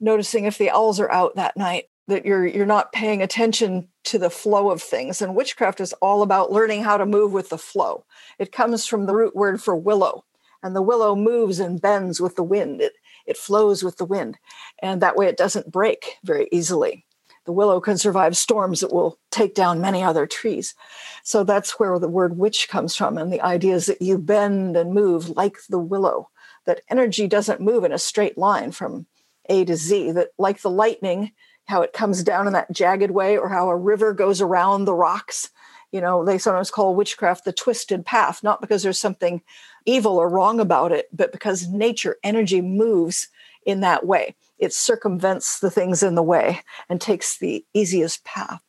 noticing 0.00 0.44
if 0.44 0.58
the 0.58 0.70
owls 0.70 1.00
are 1.00 1.10
out 1.10 1.34
that 1.36 1.56
night 1.56 1.86
that 2.08 2.24
you're 2.24 2.46
you're 2.46 2.66
not 2.66 2.92
paying 2.92 3.22
attention 3.22 3.88
to 4.04 4.18
the 4.18 4.30
flow 4.30 4.70
of 4.70 4.82
things. 4.82 5.20
And 5.20 5.34
witchcraft 5.34 5.80
is 5.80 5.92
all 5.94 6.22
about 6.22 6.52
learning 6.52 6.82
how 6.82 6.96
to 6.96 7.06
move 7.06 7.32
with 7.32 7.50
the 7.50 7.58
flow. 7.58 8.04
It 8.38 8.52
comes 8.52 8.86
from 8.86 9.06
the 9.06 9.14
root 9.14 9.36
word 9.36 9.62
for 9.62 9.76
willow 9.76 10.24
and 10.62 10.74
the 10.74 10.82
willow 10.82 11.14
moves 11.14 11.60
and 11.60 11.80
bends 11.80 12.20
with 12.20 12.36
the 12.36 12.42
wind 12.42 12.80
it 12.80 12.92
it 13.26 13.36
flows 13.36 13.82
with 13.82 13.96
the 13.96 14.04
wind 14.04 14.38
and 14.80 15.00
that 15.00 15.16
way 15.16 15.26
it 15.26 15.36
doesn't 15.36 15.70
break 15.72 16.16
very 16.24 16.48
easily 16.50 17.04
the 17.48 17.52
willow 17.52 17.80
can 17.80 17.96
survive 17.96 18.36
storms 18.36 18.80
that 18.80 18.92
will 18.92 19.18
take 19.30 19.54
down 19.54 19.80
many 19.80 20.02
other 20.02 20.26
trees. 20.26 20.74
So 21.22 21.44
that's 21.44 21.80
where 21.80 21.98
the 21.98 22.06
word 22.06 22.36
witch 22.36 22.68
comes 22.68 22.94
from. 22.94 23.16
And 23.16 23.32
the 23.32 23.40
idea 23.40 23.74
is 23.74 23.86
that 23.86 24.02
you 24.02 24.18
bend 24.18 24.76
and 24.76 24.92
move 24.92 25.30
like 25.30 25.56
the 25.70 25.78
willow, 25.78 26.28
that 26.66 26.82
energy 26.90 27.26
doesn't 27.26 27.62
move 27.62 27.84
in 27.84 27.92
a 27.92 27.98
straight 27.98 28.36
line 28.36 28.70
from 28.70 29.06
A 29.48 29.64
to 29.64 29.76
Z, 29.76 30.10
that 30.10 30.28
like 30.36 30.60
the 30.60 30.68
lightning, 30.68 31.32
how 31.64 31.80
it 31.80 31.94
comes 31.94 32.22
down 32.22 32.46
in 32.46 32.52
that 32.52 32.70
jagged 32.70 33.12
way, 33.12 33.38
or 33.38 33.48
how 33.48 33.70
a 33.70 33.76
river 33.76 34.12
goes 34.12 34.42
around 34.42 34.84
the 34.84 34.92
rocks. 34.92 35.48
You 35.90 36.02
know, 36.02 36.26
they 36.26 36.36
sometimes 36.36 36.70
call 36.70 36.94
witchcraft 36.94 37.46
the 37.46 37.52
twisted 37.54 38.04
path, 38.04 38.42
not 38.42 38.60
because 38.60 38.82
there's 38.82 39.00
something 39.00 39.40
evil 39.88 40.18
or 40.18 40.28
wrong 40.28 40.60
about 40.60 40.92
it, 40.92 41.08
but 41.12 41.32
because 41.32 41.68
nature, 41.68 42.16
energy 42.22 42.60
moves 42.60 43.28
in 43.64 43.80
that 43.80 44.06
way 44.06 44.34
it 44.58 44.72
circumvents 44.72 45.60
the 45.60 45.70
things 45.70 46.02
in 46.02 46.14
the 46.14 46.22
way 46.22 46.60
and 46.88 47.00
takes 47.00 47.38
the 47.38 47.64
easiest 47.74 48.24
path. 48.24 48.60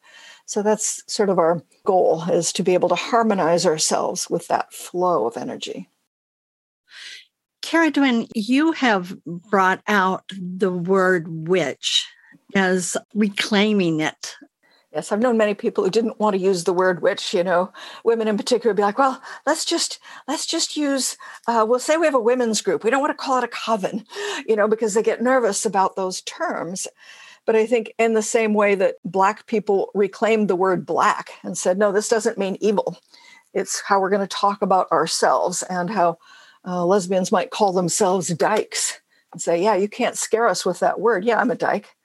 So 0.45 0.63
that's 0.63 1.03
sort 1.11 1.29
of 1.29 1.37
our 1.37 1.61
goal 1.85 2.23
is 2.29 2.51
to 2.53 2.63
be 2.63 2.73
able 2.73 2.89
to 2.89 2.95
harmonize 2.95 3.65
ourselves 3.65 4.29
with 4.29 4.47
that 4.47 4.73
flow 4.73 5.27
of 5.27 5.37
energy. 5.37 5.89
Cara 7.61 7.91
you 8.33 8.71
have 8.71 9.15
brought 9.25 9.81
out 9.87 10.23
the 10.31 10.71
word 10.71 11.47
witch 11.47 12.07
as 12.55 12.97
reclaiming 13.13 13.99
it 13.99 14.35
Yes, 14.91 15.11
I've 15.11 15.19
known 15.19 15.37
many 15.37 15.53
people 15.53 15.83
who 15.83 15.91
didn't 15.91 16.19
want 16.19 16.33
to 16.35 16.41
use 16.41 16.63
the 16.63 16.73
word 16.73 17.01
witch. 17.01 17.33
You 17.33 17.43
know, 17.43 17.71
women 18.03 18.27
in 18.27 18.37
particular 18.37 18.73
be 18.73 18.81
like, 18.81 18.97
"Well, 18.97 19.21
let's 19.45 19.65
just 19.65 19.99
let's 20.27 20.47
just 20.47 20.75
use. 20.75 21.15
Uh, 21.47 21.65
we'll 21.67 21.79
say 21.79 21.97
we 21.97 22.07
have 22.07 22.15
a 22.15 22.19
women's 22.19 22.61
group. 22.61 22.83
We 22.83 22.89
don't 22.89 23.01
want 23.01 23.11
to 23.11 23.23
call 23.23 23.37
it 23.37 23.43
a 23.43 23.47
coven, 23.47 24.05
you 24.47 24.55
know, 24.55 24.67
because 24.67 24.95
they 24.95 25.03
get 25.03 25.21
nervous 25.21 25.65
about 25.65 25.95
those 25.95 26.21
terms." 26.21 26.87
But 27.45 27.55
I 27.55 27.65
think 27.65 27.93
in 27.97 28.13
the 28.13 28.21
same 28.21 28.53
way 28.53 28.75
that 28.75 28.97
Black 29.03 29.47
people 29.47 29.89
reclaimed 29.95 30.47
the 30.49 30.55
word 30.55 30.85
black 30.85 31.31
and 31.41 31.57
said, 31.57 31.79
no, 31.79 31.91
this 31.91 32.07
doesn't 32.07 32.37
mean 32.37 32.57
evil. 32.61 32.97
It's 33.55 33.81
how 33.81 33.99
we're 33.99 34.11
going 34.11 34.21
to 34.21 34.27
talk 34.27 34.61
about 34.61 34.91
ourselves 34.91 35.63
and 35.63 35.89
how 35.89 36.19
uh, 36.63 36.85
lesbians 36.85 37.31
might 37.31 37.49
call 37.49 37.73
themselves 37.73 38.27
dykes 38.27 39.01
and 39.33 39.41
say, 39.41 39.63
yeah, 39.63 39.73
you 39.73 39.89
can't 39.89 40.15
scare 40.15 40.47
us 40.47 40.63
with 40.63 40.79
that 40.81 40.99
word. 40.99 41.25
Yeah, 41.25 41.39
I'm 41.39 41.49
a 41.49 41.55
dyke. 41.55 41.95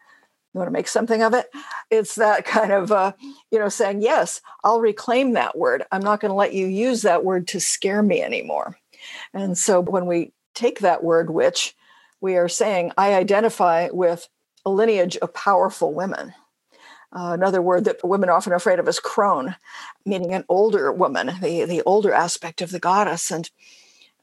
You 0.54 0.58
want 0.58 0.68
to 0.68 0.72
make 0.72 0.86
something 0.86 1.20
of 1.20 1.34
it? 1.34 1.50
It's 1.90 2.14
that 2.14 2.44
kind 2.44 2.70
of, 2.70 2.92
uh, 2.92 3.12
you 3.50 3.58
know, 3.58 3.68
saying, 3.68 4.02
yes, 4.02 4.40
I'll 4.62 4.80
reclaim 4.80 5.32
that 5.32 5.58
word. 5.58 5.82
I'm 5.90 6.02
not 6.02 6.20
going 6.20 6.30
to 6.30 6.36
let 6.36 6.54
you 6.54 6.66
use 6.66 7.02
that 7.02 7.24
word 7.24 7.48
to 7.48 7.60
scare 7.60 8.02
me 8.02 8.22
anymore. 8.22 8.78
And 9.32 9.58
so 9.58 9.80
when 9.80 10.06
we 10.06 10.32
take 10.54 10.78
that 10.78 11.02
word 11.02 11.28
which 11.28 11.74
we 12.20 12.36
are 12.36 12.48
saying, 12.48 12.92
I 12.96 13.14
identify 13.14 13.88
with 13.92 14.28
a 14.64 14.70
lineage 14.70 15.16
of 15.16 15.34
powerful 15.34 15.92
women. 15.92 16.32
Uh, 17.12 17.32
another 17.32 17.60
word 17.60 17.84
that 17.84 18.06
women 18.06 18.28
are 18.28 18.36
often 18.36 18.52
afraid 18.52 18.78
of 18.78 18.88
is 18.88 18.98
crone, 18.98 19.56
meaning 20.06 20.32
an 20.32 20.44
older 20.48 20.92
woman, 20.92 21.32
the, 21.40 21.64
the 21.64 21.82
older 21.82 22.12
aspect 22.12 22.62
of 22.62 22.70
the 22.70 22.80
goddess. 22.80 23.30
And 23.30 23.50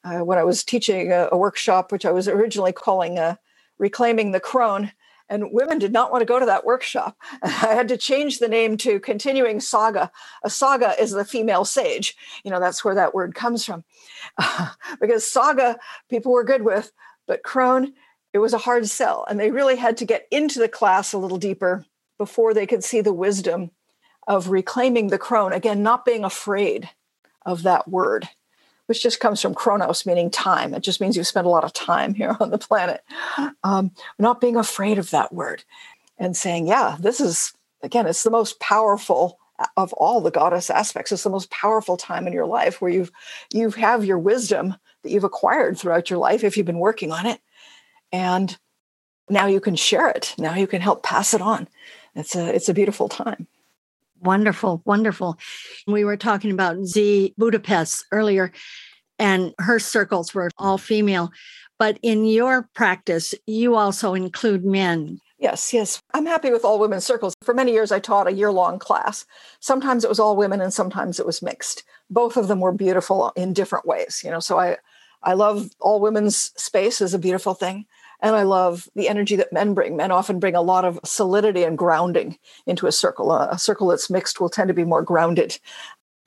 uh, 0.04 0.20
when 0.20 0.38
I 0.38 0.44
was 0.44 0.64
teaching 0.64 1.12
a, 1.12 1.30
a, 1.32 1.38
workshop, 1.38 1.92
which 1.92 2.06
I 2.06 2.12
was 2.12 2.28
originally 2.28 2.74
calling 2.74 3.20
uh, 3.20 3.36
Reclaiming 3.78 4.32
the 4.32 4.40
Crone, 4.40 4.92
and 5.32 5.52
women 5.52 5.80
did 5.80 5.94
not 5.94 6.12
want 6.12 6.22
to 6.22 6.26
go 6.26 6.40
to 6.40 6.46
that 6.46 6.66
workshop. 6.66 7.18
I 7.42 7.48
had 7.48 7.88
to 7.88 7.98
change 7.98 8.38
the 8.38 8.50
name 8.50 8.78
to 8.78 9.00
Continuing 9.00 9.62
Saga. 9.62 10.12
A 10.44 10.50
saga 10.50 10.94
is 11.02 11.12
the 11.12 11.26
female 11.26 11.66
sage. 11.66 12.16
You 12.44 12.52
know, 12.52 12.60
that's 12.60 12.84
where 12.84 12.96
that 12.96 13.16
word 13.16 13.34
comes 13.34 13.66
from. 13.66 13.84
because 15.00 15.26
saga, 15.26 15.80
people 16.10 16.34
were 16.34 16.44
good 16.44 16.64
with, 16.64 16.92
but 17.28 17.44
crone, 17.44 17.94
it 18.34 18.40
was 18.40 18.54
a 18.54 18.60
hard 18.60 18.88
sell. 18.88 19.26
And 19.30 19.40
they 19.40 19.52
really 19.52 19.78
had 19.78 19.98
to 19.98 20.06
get 20.06 20.28
into 20.32 20.60
the 20.60 20.70
class 20.70 21.14
a 21.14 21.18
little 21.18 21.38
deeper 21.38 21.86
before 22.18 22.54
they 22.54 22.68
could 22.68 22.84
see 22.84 23.02
the 23.02 23.14
wisdom 23.14 23.72
of 24.28 24.50
reclaiming 24.50 25.08
the 25.08 25.18
crone. 25.18 25.54
Again, 25.54 25.82
not 25.82 26.06
being 26.06 26.26
afraid 26.26 26.90
of 27.46 27.64
that 27.64 27.88
word 27.88 28.28
which 28.92 29.02
just 29.02 29.22
comes 29.22 29.42
from 29.42 29.56
chronos, 29.56 30.06
meaning 30.06 30.30
time. 30.30 30.74
It 30.74 30.84
just 30.84 31.00
means 31.00 31.16
you 31.16 31.24
spend 31.24 31.48
a 31.48 31.50
lot 31.50 31.64
of 31.64 31.72
time 31.72 32.14
here 32.14 32.36
on 32.42 32.50
the 32.50 32.58
planet. 32.58 33.02
Um, 33.64 33.92
not 34.20 34.42
being 34.42 34.58
afraid 34.58 34.98
of 34.98 35.12
that 35.12 35.32
word 35.32 35.64
and 36.18 36.36
saying, 36.36 36.68
yeah, 36.68 36.98
this 37.00 37.22
is, 37.22 37.54
again, 37.82 38.06
it's 38.06 38.24
the 38.24 38.30
most 38.30 38.60
powerful 38.60 39.40
of 39.78 39.94
all 39.94 40.20
the 40.20 40.30
goddess 40.30 40.70
aspects. 40.70 41.14
It's 41.14 41.24
the 41.24 41.30
most 41.30 41.50
powerful 41.52 41.96
time 41.96 42.28
in 42.28 42.34
your 42.34 42.46
life 42.46 42.82
where 42.82 42.92
you've 42.92 43.14
you 43.54 43.70
have 43.70 44.04
your 44.04 44.20
wisdom 44.20 44.76
that 45.04 45.12
you've 45.12 45.24
acquired 45.24 45.78
throughout 45.78 46.10
your 46.10 46.20
life 46.20 46.44
if 46.44 46.58
you've 46.58 46.66
been 46.66 46.80
working 46.80 47.14
on 47.14 47.26
it. 47.26 47.40
And 48.12 48.58
now 49.30 49.46
you 49.46 49.62
can 49.62 49.78
share 49.78 50.10
it. 50.10 50.36
Now 50.38 50.56
you 50.56 50.68
can 50.68 50.82
help 50.82 51.02
pass 51.02 51.34
it 51.34 51.42
on. 51.42 51.70
It's 52.14 52.36
a 52.36 52.54
it's 52.54 52.68
a 52.68 52.74
beautiful 52.74 53.08
time. 53.08 53.48
Wonderful, 54.22 54.84
wonderful. 54.86 55.38
We 55.88 56.04
were 56.04 56.18
talking 56.18 56.52
about 56.52 56.86
Z 56.86 57.34
Budapest 57.38 58.06
earlier, 58.12 58.52
and 59.18 59.54
her 59.58 59.80
circles 59.80 60.34
were 60.34 60.50
all 60.58 60.78
female. 60.78 61.32
But 61.80 61.98
in 62.04 62.26
your 62.26 62.70
practice, 62.76 63.34
you 63.48 63.76
also 63.76 64.14
include 64.14 64.64
men. 64.64 65.20
Yes, 65.40 65.74
yes. 65.74 66.00
I'm 66.14 66.28
happy 66.28 66.52
with 66.52 66.64
all 66.64 66.78
women's 66.78 67.04
circles. 67.04 67.34
For 67.42 67.56
many 67.56 67.72
years, 67.72 67.92
I 67.92 68.00
taught 68.00 68.28
a 68.28 68.34
year 68.34 68.52
long 68.52 68.78
class. 68.78 69.26
Sometimes 69.60 70.04
it 70.04 70.10
was 70.10 70.20
all 70.20 70.38
women 70.38 70.62
and 70.62 70.72
sometimes 70.72 71.20
it 71.20 71.26
was 71.26 71.42
mixed. 71.42 71.84
Both 72.12 72.38
of 72.38 72.48
them 72.48 72.60
were 72.60 72.72
beautiful 72.72 73.34
in 73.36 73.54
different 73.54 73.88
ways, 73.88 74.22
you 74.24 74.30
know. 74.30 74.40
So 74.40 74.60
I, 74.60 74.78
I 75.24 75.34
love 75.34 75.72
all 75.80 76.00
women's 76.00 76.52
space 76.62 77.02
is 77.02 77.16
a 77.16 77.20
beautiful 77.20 77.56
thing. 77.56 77.88
And 78.22 78.36
I 78.36 78.44
love 78.44 78.88
the 78.96 79.10
energy 79.10 79.36
that 79.38 79.52
men 79.52 79.74
bring. 79.74 79.96
Men 79.96 80.12
often 80.12 80.40
bring 80.40 80.56
a 80.56 80.62
lot 80.62 80.86
of 80.86 81.00
solidity 81.04 81.64
and 81.64 81.78
grounding 81.78 82.38
into 82.68 82.88
a 82.88 82.92
circle. 82.92 83.32
Uh, 83.32 83.48
a, 83.52 83.60
circle 83.60 83.88
that's 83.88 84.10
mixed 84.10 84.40
will 84.40 84.50
tend 84.50 84.68
to 84.68 84.74
be 84.74 84.84
more 84.84 85.02
grounded. 85.02 85.58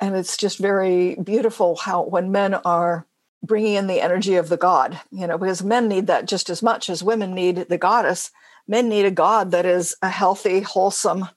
And 0.00 0.16
it's 0.16 0.36
just 0.36 0.58
very 0.58 1.14
beautiful 1.16 1.76
how 1.76 2.02
when 2.02 2.32
men 2.32 2.54
are 2.54 3.06
bringing 3.44 3.74
in 3.74 3.86
the 3.86 4.00
energy 4.00 4.34
of 4.34 4.48
the 4.48 4.56
god, 4.56 5.00
you 5.12 5.26
know, 5.26 5.38
because 5.38 5.62
men 5.62 5.86
need 5.86 6.06
that 6.08 6.26
just 6.26 6.50
as 6.50 6.62
much 6.62 6.90
as 6.90 7.02
women 7.02 7.34
need 7.34 7.56
the 7.68 7.78
goddess. 7.78 8.30
Men 8.66 8.88
need 8.88 9.04
a 9.04 9.10
god 9.10 9.50
that 9.52 9.66
is 9.66 9.94
a 10.02 10.08
healthy, 10.08 10.60
wholesome 10.60 11.28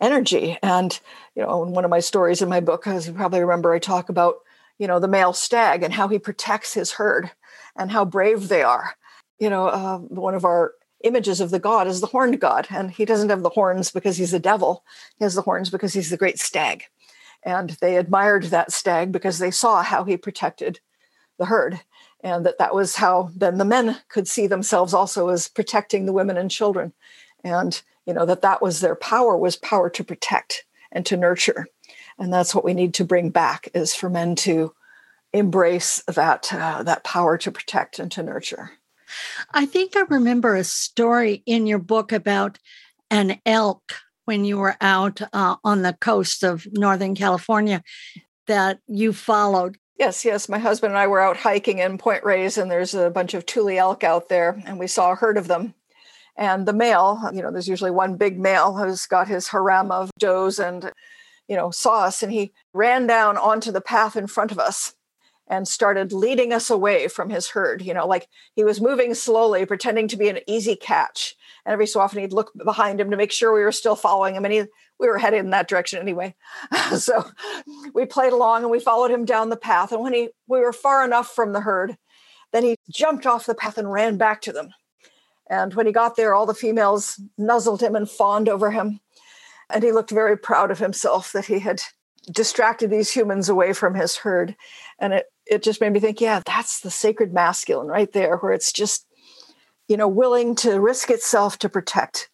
energy. 0.00 0.58
And, 0.62 0.98
you 1.34 1.42
know, 1.42 1.62
in 1.62 1.72
one 1.72 1.84
of 1.84 1.90
my 1.90 2.00
stories 2.00 2.42
in 2.42 2.48
my 2.48 2.60
book, 2.60 2.86
as 2.86 3.06
you 3.06 3.14
probably 3.14 3.40
remember, 3.40 3.72
I 3.72 3.78
talk 3.78 4.08
about, 4.08 4.36
you 4.78 4.86
know, 4.86 4.98
the 4.98 5.08
male 5.08 5.32
stag 5.32 5.82
and 5.82 5.94
how 5.94 6.08
he 6.08 6.18
protects 6.18 6.74
his 6.74 6.92
herd 6.92 7.30
and 7.76 7.90
how 7.90 8.04
brave 8.04 8.48
they 8.48 8.62
are 8.62 8.96
you 9.44 9.50
know, 9.50 9.66
uh, 9.66 9.98
one 9.98 10.34
of 10.34 10.46
our 10.46 10.72
images 11.02 11.38
of 11.38 11.50
the 11.50 11.58
god 11.58 11.86
is 11.86 12.00
the 12.00 12.06
horned 12.06 12.40
god. 12.40 12.66
And 12.70 12.90
he 12.90 13.04
doesn't 13.04 13.28
have 13.28 13.42
the 13.42 13.50
horns 13.50 13.90
because 13.90 14.16
he's 14.16 14.30
the 14.30 14.38
devil, 14.38 14.82
he 15.18 15.24
has 15.24 15.34
the 15.34 15.42
horns 15.42 15.68
because 15.68 15.92
he's 15.92 16.08
the 16.08 16.16
great 16.16 16.38
stag. 16.38 16.84
And 17.42 17.70
they 17.82 17.98
admired 17.98 18.44
that 18.44 18.72
stag 18.72 19.12
because 19.12 19.38
they 19.38 19.50
saw 19.50 19.82
how 19.82 20.04
he 20.04 20.16
protected 20.16 20.80
the 21.38 21.44
herd. 21.44 21.78
And 22.22 22.46
that 22.46 22.56
that 22.56 22.74
was 22.74 22.96
how 22.96 23.28
then 23.36 23.58
the 23.58 23.66
men 23.66 23.98
could 24.08 24.26
see 24.26 24.46
themselves 24.46 24.94
also 24.94 25.28
as 25.28 25.46
protecting 25.46 26.06
the 26.06 26.14
women 26.14 26.38
and 26.38 26.50
children. 26.50 26.94
And, 27.44 27.82
you 28.06 28.14
know, 28.14 28.24
that 28.24 28.40
that 28.40 28.62
was 28.62 28.80
their 28.80 28.96
power 28.96 29.36
was 29.36 29.56
power 29.56 29.90
to 29.90 30.02
protect 30.02 30.64
and 30.90 31.04
to 31.04 31.18
nurture. 31.18 31.66
And 32.18 32.32
that's 32.32 32.54
what 32.54 32.64
we 32.64 32.72
need 32.72 32.94
to 32.94 33.04
bring 33.04 33.28
back 33.28 33.68
is 33.74 33.94
for 33.94 34.08
men 34.08 34.36
to 34.36 34.72
embrace 35.34 36.02
that, 36.06 36.50
uh, 36.50 36.82
that 36.84 37.04
power 37.04 37.36
to 37.36 37.52
protect 37.52 37.98
and 37.98 38.10
to 38.12 38.22
nurture. 38.22 38.70
I 39.52 39.66
think 39.66 39.96
I 39.96 40.02
remember 40.08 40.54
a 40.54 40.64
story 40.64 41.42
in 41.46 41.66
your 41.66 41.78
book 41.78 42.12
about 42.12 42.58
an 43.10 43.40
elk 43.46 43.94
when 44.24 44.44
you 44.44 44.58
were 44.58 44.76
out 44.80 45.20
uh, 45.32 45.56
on 45.64 45.82
the 45.82 45.92
coast 45.92 46.42
of 46.42 46.66
Northern 46.72 47.14
California 47.14 47.82
that 48.46 48.80
you 48.86 49.12
followed. 49.12 49.76
Yes, 49.98 50.24
yes. 50.24 50.48
My 50.48 50.58
husband 50.58 50.92
and 50.92 50.98
I 50.98 51.06
were 51.06 51.20
out 51.20 51.36
hiking 51.36 51.78
in 51.78 51.98
Point 51.98 52.24
Reyes, 52.24 52.58
and 52.58 52.70
there's 52.70 52.94
a 52.94 53.10
bunch 53.10 53.34
of 53.34 53.46
Tule 53.46 53.78
elk 53.78 54.02
out 54.02 54.28
there, 54.28 54.60
and 54.66 54.78
we 54.78 54.86
saw 54.86 55.12
a 55.12 55.16
herd 55.16 55.36
of 55.36 55.46
them. 55.46 55.74
And 56.36 56.66
the 56.66 56.72
male, 56.72 57.30
you 57.32 57.42
know, 57.42 57.52
there's 57.52 57.68
usually 57.68 57.92
one 57.92 58.16
big 58.16 58.38
male 58.40 58.76
who's 58.76 59.06
got 59.06 59.28
his 59.28 59.48
harem 59.48 59.92
of 59.92 60.10
does 60.18 60.58
and, 60.58 60.90
you 61.46 61.54
know, 61.54 61.70
sauce, 61.70 62.24
and 62.24 62.32
he 62.32 62.52
ran 62.72 63.06
down 63.06 63.36
onto 63.36 63.70
the 63.70 63.80
path 63.80 64.16
in 64.16 64.26
front 64.26 64.50
of 64.50 64.58
us 64.58 64.94
and 65.48 65.68
started 65.68 66.12
leading 66.12 66.52
us 66.52 66.70
away 66.70 67.08
from 67.08 67.30
his 67.30 67.48
herd. 67.48 67.82
You 67.82 67.94
know, 67.94 68.06
like 68.06 68.28
he 68.54 68.64
was 68.64 68.80
moving 68.80 69.14
slowly, 69.14 69.66
pretending 69.66 70.08
to 70.08 70.16
be 70.16 70.28
an 70.28 70.40
easy 70.46 70.76
catch. 70.76 71.34
And 71.64 71.72
every 71.72 71.86
so 71.86 72.00
often 72.00 72.20
he'd 72.20 72.32
look 72.32 72.52
behind 72.64 73.00
him 73.00 73.10
to 73.10 73.16
make 73.16 73.32
sure 73.32 73.52
we 73.52 73.62
were 73.62 73.72
still 73.72 73.96
following 73.96 74.34
him. 74.34 74.44
And 74.44 74.54
he, 74.54 74.64
we 74.98 75.08
were 75.08 75.18
headed 75.18 75.40
in 75.40 75.50
that 75.50 75.68
direction 75.68 75.98
anyway. 75.98 76.34
so 76.96 77.24
we 77.94 78.06
played 78.06 78.32
along 78.32 78.62
and 78.62 78.70
we 78.70 78.80
followed 78.80 79.10
him 79.10 79.24
down 79.24 79.50
the 79.50 79.56
path. 79.56 79.92
And 79.92 80.02
when 80.02 80.14
he 80.14 80.30
we 80.46 80.60
were 80.60 80.72
far 80.72 81.04
enough 81.04 81.34
from 81.34 81.52
the 81.52 81.60
herd, 81.60 81.96
then 82.52 82.62
he 82.62 82.76
jumped 82.90 83.26
off 83.26 83.46
the 83.46 83.54
path 83.54 83.78
and 83.78 83.92
ran 83.92 84.16
back 84.16 84.40
to 84.42 84.52
them. 84.52 84.70
And 85.50 85.74
when 85.74 85.86
he 85.86 85.92
got 85.92 86.16
there, 86.16 86.34
all 86.34 86.46
the 86.46 86.54
females 86.54 87.20
nuzzled 87.36 87.82
him 87.82 87.94
and 87.94 88.08
fawned 88.08 88.48
over 88.48 88.70
him. 88.70 89.00
And 89.68 89.82
he 89.82 89.92
looked 89.92 90.10
very 90.10 90.38
proud 90.38 90.70
of 90.70 90.78
himself 90.78 91.32
that 91.32 91.46
he 91.46 91.58
had 91.58 91.82
distracted 92.30 92.90
these 92.90 93.10
humans 93.10 93.48
away 93.48 93.72
from 93.72 93.94
his 93.94 94.16
herd. 94.16 94.56
And 94.98 95.12
it 95.12 95.26
it 95.46 95.62
just 95.62 95.80
made 95.80 95.92
me 95.92 96.00
think, 96.00 96.20
yeah, 96.20 96.40
that's 96.44 96.80
the 96.80 96.90
sacred 96.90 97.32
masculine 97.32 97.88
right 97.88 98.12
there, 98.12 98.36
where 98.36 98.52
it's 98.52 98.72
just, 98.72 99.06
you 99.88 99.96
know, 99.96 100.08
willing 100.08 100.54
to 100.56 100.80
risk 100.80 101.10
itself 101.10 101.58
to 101.58 101.68
protect. 101.68 102.30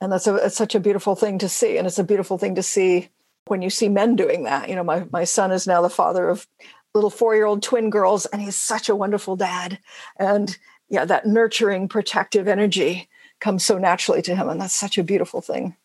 And 0.00 0.12
that's 0.12 0.26
a 0.26 0.34
it's 0.36 0.56
such 0.56 0.74
a 0.74 0.80
beautiful 0.80 1.16
thing 1.16 1.38
to 1.38 1.48
see. 1.48 1.78
And 1.78 1.86
it's 1.86 1.98
a 1.98 2.04
beautiful 2.04 2.36
thing 2.36 2.54
to 2.56 2.62
see 2.62 3.08
when 3.46 3.62
you 3.62 3.70
see 3.70 3.88
men 3.88 4.16
doing 4.16 4.44
that. 4.44 4.68
You 4.68 4.76
know, 4.76 4.84
my 4.84 5.06
my 5.10 5.24
son 5.24 5.52
is 5.52 5.66
now 5.66 5.82
the 5.82 5.90
father 5.90 6.28
of 6.28 6.46
little 6.94 7.10
four-year-old 7.10 7.62
twin 7.62 7.90
girls, 7.90 8.26
and 8.26 8.40
he's 8.42 8.56
such 8.56 8.88
a 8.88 8.96
wonderful 8.96 9.36
dad. 9.36 9.78
And 10.18 10.56
yeah, 10.88 11.04
that 11.06 11.26
nurturing, 11.26 11.88
protective 11.88 12.46
energy 12.46 13.08
comes 13.40 13.64
so 13.64 13.78
naturally 13.78 14.22
to 14.22 14.36
him. 14.36 14.48
And 14.48 14.60
that's 14.60 14.74
such 14.74 14.98
a 14.98 15.02
beautiful 15.02 15.40
thing 15.40 15.76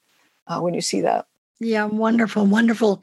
uh, 0.48 0.60
when 0.60 0.74
you 0.74 0.82
see 0.82 1.02
that. 1.02 1.26
Yeah, 1.60 1.86
wonderful, 1.86 2.46
wonderful. 2.46 3.02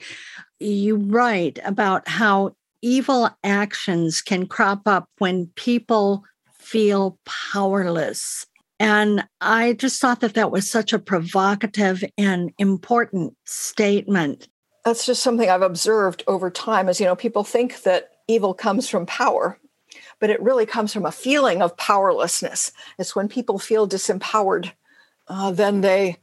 You 0.60 0.96
write 0.96 1.58
about 1.64 2.08
how 2.08 2.54
evil 2.82 3.30
actions 3.44 4.22
can 4.22 4.46
crop 4.46 4.82
up 4.86 5.08
when 5.18 5.46
people 5.56 6.24
feel 6.52 7.18
powerless. 7.24 8.46
And 8.78 9.26
I 9.40 9.72
just 9.74 10.00
thought 10.00 10.20
that 10.20 10.34
that 10.34 10.50
was 10.50 10.70
such 10.70 10.92
a 10.92 10.98
provocative 10.98 12.04
and 12.18 12.52
important 12.58 13.34
statement. 13.44 14.48
That's 14.84 15.06
just 15.06 15.22
something 15.22 15.48
I've 15.48 15.62
observed 15.62 16.22
over 16.26 16.50
time 16.50 16.88
is, 16.88 17.00
you 17.00 17.06
know, 17.06 17.16
people 17.16 17.44
think 17.44 17.82
that 17.82 18.10
evil 18.28 18.54
comes 18.54 18.88
from 18.88 19.06
power, 19.06 19.58
but 20.20 20.30
it 20.30 20.42
really 20.42 20.66
comes 20.66 20.92
from 20.92 21.06
a 21.06 21.12
feeling 21.12 21.62
of 21.62 21.76
powerlessness. 21.76 22.72
It's 22.98 23.16
when 23.16 23.28
people 23.28 23.58
feel 23.58 23.88
disempowered, 23.88 24.72
uh, 25.28 25.50
then 25.52 25.80
they 25.80 26.18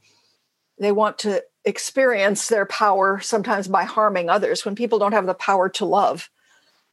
they 0.80 0.92
want 0.92 1.20
to 1.20 1.44
experience 1.66 2.48
their 2.48 2.66
power 2.66 3.20
sometimes 3.20 3.68
by 3.68 3.84
harming 3.84 4.30
others. 4.30 4.66
When 4.66 4.76
people 4.76 5.00
don't 5.00 5.14
have 5.14 5.26
the 5.26 5.34
power 5.34 5.70
to 5.70 5.86
love, 5.86 6.30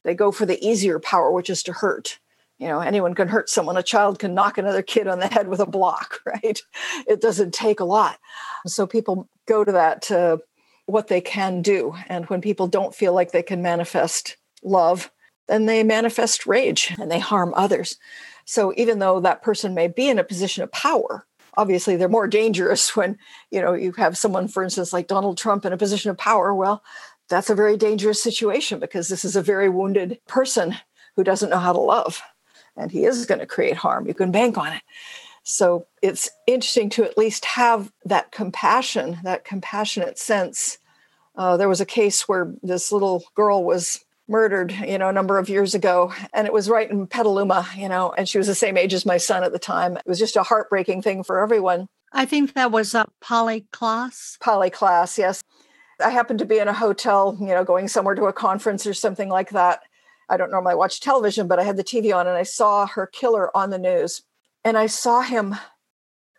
they 0.03 0.13
go 0.13 0.31
for 0.31 0.45
the 0.45 0.63
easier 0.65 0.99
power, 0.99 1.31
which 1.31 1.49
is 1.49 1.63
to 1.63 1.73
hurt. 1.73 2.19
You 2.57 2.67
know, 2.67 2.79
anyone 2.79 3.15
can 3.15 3.27
hurt 3.27 3.49
someone. 3.49 3.77
A 3.77 3.83
child 3.83 4.19
can 4.19 4.35
knock 4.35 4.57
another 4.57 4.83
kid 4.83 5.07
on 5.07 5.19
the 5.19 5.27
head 5.27 5.47
with 5.47 5.59
a 5.59 5.65
block, 5.65 6.19
right? 6.25 6.59
It 7.07 7.21
doesn't 7.21 7.53
take 7.53 7.79
a 7.79 7.85
lot. 7.85 8.19
So 8.67 8.85
people 8.85 9.27
go 9.47 9.63
to 9.63 9.71
that 9.71 10.03
to 10.03 10.41
what 10.85 11.07
they 11.07 11.21
can 11.21 11.61
do. 11.61 11.95
And 12.07 12.25
when 12.25 12.41
people 12.41 12.67
don't 12.67 12.93
feel 12.93 13.13
like 13.13 13.31
they 13.31 13.43
can 13.43 13.61
manifest 13.61 14.37
love, 14.63 15.11
then 15.47 15.65
they 15.65 15.83
manifest 15.83 16.45
rage 16.45 16.93
and 16.99 17.09
they 17.09 17.19
harm 17.19 17.53
others. 17.55 17.97
So 18.45 18.73
even 18.77 18.99
though 18.99 19.19
that 19.19 19.41
person 19.41 19.73
may 19.73 19.87
be 19.87 20.09
in 20.09 20.19
a 20.19 20.23
position 20.23 20.63
of 20.63 20.71
power, 20.71 21.25
obviously 21.57 21.95
they're 21.95 22.09
more 22.09 22.27
dangerous 22.27 22.95
when, 22.95 23.17
you 23.49 23.61
know, 23.61 23.73
you 23.73 23.91
have 23.93 24.17
someone, 24.17 24.47
for 24.47 24.63
instance, 24.63 24.93
like 24.93 25.07
Donald 25.07 25.37
Trump 25.37 25.65
in 25.65 25.73
a 25.73 25.77
position 25.77 26.11
of 26.11 26.17
power. 26.17 26.53
Well, 26.53 26.83
that's 27.31 27.49
a 27.49 27.55
very 27.55 27.77
dangerous 27.77 28.21
situation 28.21 28.79
because 28.79 29.07
this 29.07 29.25
is 29.25 29.35
a 29.35 29.41
very 29.41 29.69
wounded 29.69 30.19
person 30.27 30.75
who 31.15 31.23
doesn't 31.23 31.49
know 31.49 31.57
how 31.57 31.73
to 31.73 31.79
love. 31.79 32.21
And 32.77 32.91
he 32.91 33.05
is 33.05 33.25
going 33.25 33.39
to 33.39 33.47
create 33.47 33.75
harm. 33.75 34.07
You 34.07 34.13
can 34.13 34.31
bank 34.31 34.57
on 34.57 34.73
it. 34.73 34.83
So 35.43 35.87
it's 36.01 36.29
interesting 36.45 36.89
to 36.91 37.03
at 37.03 37.17
least 37.17 37.45
have 37.45 37.91
that 38.05 38.31
compassion, 38.31 39.19
that 39.23 39.43
compassionate 39.43 40.19
sense. 40.19 40.77
Uh, 41.35 41.57
there 41.57 41.69
was 41.69 41.81
a 41.81 41.85
case 41.85 42.27
where 42.27 42.53
this 42.61 42.91
little 42.91 43.23
girl 43.33 43.63
was 43.63 44.05
murdered, 44.27 44.71
you 44.71 44.97
know, 44.97 45.09
a 45.09 45.13
number 45.13 45.37
of 45.37 45.49
years 45.49 45.73
ago, 45.73 46.13
and 46.33 46.47
it 46.47 46.53
was 46.53 46.69
right 46.69 46.89
in 46.89 47.07
Petaluma, 47.07 47.67
you 47.75 47.89
know, 47.89 48.13
and 48.17 48.29
she 48.29 48.37
was 48.37 48.47
the 48.47 48.55
same 48.55 48.77
age 48.77 48.93
as 48.93 49.05
my 49.05 49.17
son 49.17 49.43
at 49.43 49.51
the 49.51 49.59
time. 49.59 49.97
It 49.97 50.05
was 50.05 50.19
just 50.19 50.35
a 50.35 50.43
heartbreaking 50.43 51.01
thing 51.01 51.23
for 51.23 51.39
everyone. 51.39 51.87
I 52.13 52.25
think 52.25 52.53
that 52.53 52.71
was 52.71 52.93
a. 52.93 53.07
Polly 54.39 54.69
Klaas, 54.69 55.17
yes. 55.17 55.41
I 56.01 56.09
happened 56.09 56.39
to 56.39 56.45
be 56.45 56.59
in 56.59 56.67
a 56.67 56.73
hotel, 56.73 57.37
you 57.39 57.47
know, 57.47 57.63
going 57.63 57.87
somewhere 57.87 58.15
to 58.15 58.25
a 58.25 58.33
conference 58.33 58.85
or 58.85 58.93
something 58.93 59.29
like 59.29 59.51
that. 59.51 59.81
I 60.29 60.37
don't 60.37 60.51
normally 60.51 60.75
watch 60.75 61.01
television, 61.01 61.47
but 61.47 61.59
I 61.59 61.63
had 61.63 61.77
the 61.77 61.83
TV 61.83 62.15
on 62.15 62.27
and 62.27 62.37
I 62.37 62.43
saw 62.43 62.87
her 62.87 63.05
killer 63.05 63.55
on 63.55 63.69
the 63.69 63.77
news. 63.77 64.23
And 64.63 64.77
I 64.77 64.87
saw 64.87 65.21
him 65.21 65.55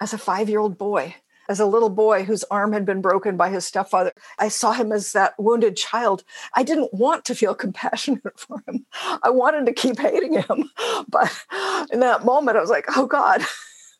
as 0.00 0.12
a 0.12 0.18
five 0.18 0.48
year 0.48 0.60
old 0.60 0.78
boy, 0.78 1.16
as 1.48 1.60
a 1.60 1.66
little 1.66 1.90
boy 1.90 2.24
whose 2.24 2.44
arm 2.44 2.72
had 2.72 2.86
been 2.86 3.00
broken 3.00 3.36
by 3.36 3.50
his 3.50 3.66
stepfather. 3.66 4.12
I 4.38 4.48
saw 4.48 4.72
him 4.72 4.92
as 4.92 5.12
that 5.12 5.34
wounded 5.38 5.76
child. 5.76 6.24
I 6.54 6.62
didn't 6.62 6.94
want 6.94 7.24
to 7.26 7.34
feel 7.34 7.54
compassionate 7.66 8.38
for 8.38 8.62
him. 8.66 8.86
I 9.22 9.30
wanted 9.30 9.66
to 9.66 9.72
keep 9.72 9.98
hating 9.98 10.34
him. 10.34 10.70
But 11.08 11.44
in 11.92 12.00
that 12.00 12.24
moment, 12.24 12.56
I 12.56 12.60
was 12.60 12.70
like, 12.70 12.86
oh 12.96 13.06
God, 13.06 13.42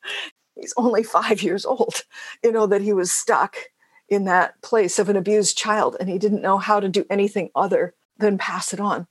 he's 0.54 0.72
only 0.76 1.02
five 1.02 1.42
years 1.42 1.66
old, 1.66 2.04
you 2.42 2.52
know, 2.52 2.66
that 2.66 2.80
he 2.80 2.92
was 2.92 3.12
stuck 3.12 3.56
in 4.12 4.24
that 4.24 4.60
place 4.62 4.98
of 4.98 5.08
an 5.08 5.16
abused 5.16 5.56
child 5.56 5.96
and 5.98 6.08
he 6.08 6.18
didn't 6.18 6.42
know 6.42 6.58
how 6.58 6.80
to 6.80 6.88
do 6.88 7.04
anything 7.08 7.50
other 7.54 7.94
than 8.18 8.38
pass 8.38 8.72
it 8.72 8.80
on. 8.80 9.06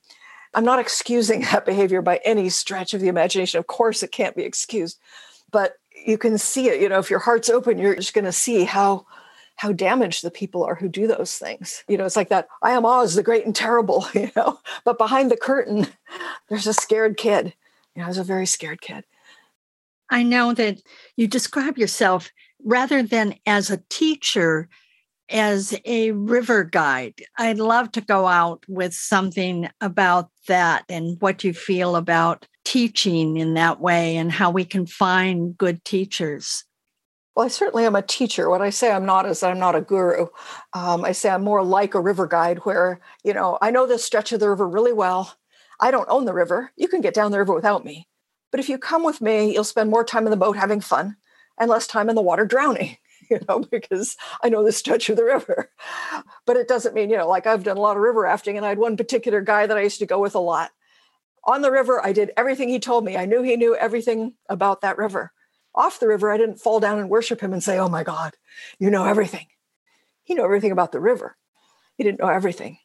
I'm 0.54 0.64
not 0.64 0.78
excusing 0.78 1.40
that 1.52 1.66
behavior 1.66 2.02
by 2.02 2.20
any 2.24 2.48
stretch 2.48 2.94
of 2.94 3.00
the 3.00 3.08
imagination. 3.08 3.58
Of 3.58 3.66
course, 3.66 4.02
it 4.02 4.12
can't 4.12 4.36
be 4.36 4.44
excused, 4.44 4.98
but 5.50 5.74
you 6.06 6.18
can 6.18 6.38
see 6.38 6.68
it. 6.68 6.80
You 6.80 6.88
know, 6.88 6.98
if 6.98 7.10
your 7.10 7.18
heart's 7.18 7.50
open, 7.50 7.78
you're 7.78 7.96
just 7.96 8.14
going 8.14 8.24
to 8.24 8.32
see 8.32 8.64
how 8.64 9.06
how 9.56 9.70
damaged 9.70 10.24
the 10.24 10.30
people 10.30 10.64
are 10.64 10.74
who 10.74 10.88
do 10.88 11.06
those 11.06 11.36
things. 11.36 11.84
You 11.86 11.96
know, 11.96 12.04
it's 12.04 12.16
like 12.16 12.30
that 12.30 12.48
I 12.62 12.72
am 12.72 12.86
Oz, 12.86 13.14
the 13.14 13.22
great 13.22 13.44
and 13.44 13.54
terrible, 13.54 14.06
you 14.14 14.30
know, 14.34 14.58
but 14.84 14.98
behind 14.98 15.30
the 15.30 15.36
curtain, 15.36 15.86
there's 16.48 16.66
a 16.66 16.72
scared 16.72 17.16
kid. 17.16 17.54
You 17.94 18.00
know, 18.00 18.06
there's 18.06 18.18
a 18.18 18.24
very 18.24 18.46
scared 18.46 18.80
kid. 18.80 19.04
I 20.10 20.22
know 20.22 20.52
that 20.54 20.82
you 21.16 21.26
describe 21.26 21.78
yourself 21.78 22.30
rather 22.64 23.02
than 23.02 23.36
as 23.46 23.70
a 23.70 23.82
teacher, 23.88 24.68
as 25.32 25.74
a 25.84 26.12
river 26.12 26.62
guide. 26.64 27.14
I'd 27.38 27.58
love 27.58 27.90
to 27.92 28.00
go 28.00 28.26
out 28.26 28.64
with 28.68 28.94
something 28.94 29.68
about 29.80 30.30
that 30.48 30.84
and 30.88 31.20
what 31.20 31.42
you 31.42 31.52
feel 31.52 31.96
about 31.96 32.46
teaching 32.64 33.38
in 33.38 33.54
that 33.54 33.80
way 33.80 34.16
and 34.16 34.30
how 34.30 34.50
we 34.50 34.64
can 34.64 34.86
find 34.86 35.56
good 35.56 35.84
teachers. 35.84 36.64
Well, 37.34 37.46
I 37.46 37.48
certainly 37.48 37.86
am 37.86 37.96
a 37.96 38.02
teacher. 38.02 38.50
What 38.50 38.60
I 38.60 38.70
say 38.70 38.92
I'm 38.92 39.06
not 39.06 39.24
is 39.24 39.42
I'm 39.42 39.58
not 39.58 39.74
a 39.74 39.80
guru. 39.80 40.26
Um, 40.74 41.04
I 41.04 41.12
say 41.12 41.30
I'm 41.30 41.42
more 41.42 41.64
like 41.64 41.94
a 41.94 42.00
river 42.00 42.26
guide 42.26 42.58
where, 42.58 43.00
you 43.24 43.32
know, 43.32 43.56
I 43.62 43.70
know 43.70 43.86
this 43.86 44.04
stretch 44.04 44.32
of 44.32 44.40
the 44.40 44.50
river 44.50 44.68
really 44.68 44.92
well. 44.92 45.34
I 45.80 45.90
don't 45.90 46.08
own 46.10 46.26
the 46.26 46.34
river. 46.34 46.70
You 46.76 46.88
can 46.88 47.00
get 47.00 47.14
down 47.14 47.32
the 47.32 47.38
river 47.38 47.54
without 47.54 47.84
me. 47.84 48.06
But 48.50 48.60
if 48.60 48.68
you 48.68 48.76
come 48.76 49.02
with 49.02 49.22
me, 49.22 49.52
you'll 49.52 49.64
spend 49.64 49.88
more 49.88 50.04
time 50.04 50.26
in 50.26 50.30
the 50.30 50.36
boat 50.36 50.58
having 50.58 50.82
fun 50.82 51.16
and 51.58 51.70
less 51.70 51.86
time 51.86 52.10
in 52.10 52.14
the 52.14 52.22
water 52.22 52.44
drowning. 52.44 52.98
You 53.32 53.40
know, 53.48 53.60
because 53.70 54.16
I 54.42 54.48
know 54.48 54.64
the 54.64 54.72
stretch 54.72 55.08
of 55.08 55.16
the 55.16 55.24
river. 55.24 55.70
But 56.46 56.56
it 56.56 56.68
doesn't 56.68 56.94
mean, 56.94 57.10
you 57.10 57.16
know, 57.16 57.28
like 57.28 57.46
I've 57.46 57.64
done 57.64 57.76
a 57.76 57.80
lot 57.80 57.96
of 57.96 58.02
river 58.02 58.22
rafting 58.22 58.56
and 58.56 58.64
I 58.66 58.70
had 58.70 58.78
one 58.78 58.96
particular 58.96 59.40
guy 59.40 59.66
that 59.66 59.76
I 59.76 59.82
used 59.82 59.98
to 60.00 60.06
go 60.06 60.20
with 60.20 60.34
a 60.34 60.40
lot. 60.40 60.70
On 61.44 61.62
the 61.62 61.72
river, 61.72 62.04
I 62.04 62.12
did 62.12 62.30
everything 62.36 62.68
he 62.68 62.78
told 62.78 63.04
me. 63.04 63.16
I 63.16 63.26
knew 63.26 63.42
he 63.42 63.56
knew 63.56 63.74
everything 63.74 64.34
about 64.48 64.82
that 64.82 64.98
river. 64.98 65.32
Off 65.74 65.98
the 65.98 66.06
river, 66.06 66.30
I 66.30 66.36
didn't 66.36 66.60
fall 66.60 66.80
down 66.80 66.98
and 66.98 67.08
worship 67.08 67.40
him 67.40 67.52
and 67.52 67.62
say, 67.62 67.78
Oh 67.78 67.88
my 67.88 68.04
God, 68.04 68.34
you 68.78 68.90
know 68.90 69.04
everything. 69.04 69.46
He 70.22 70.34
knew 70.34 70.44
everything 70.44 70.70
about 70.70 70.92
the 70.92 71.00
river. 71.00 71.36
He 71.96 72.04
didn't 72.04 72.20
know 72.20 72.28
everything. 72.28 72.78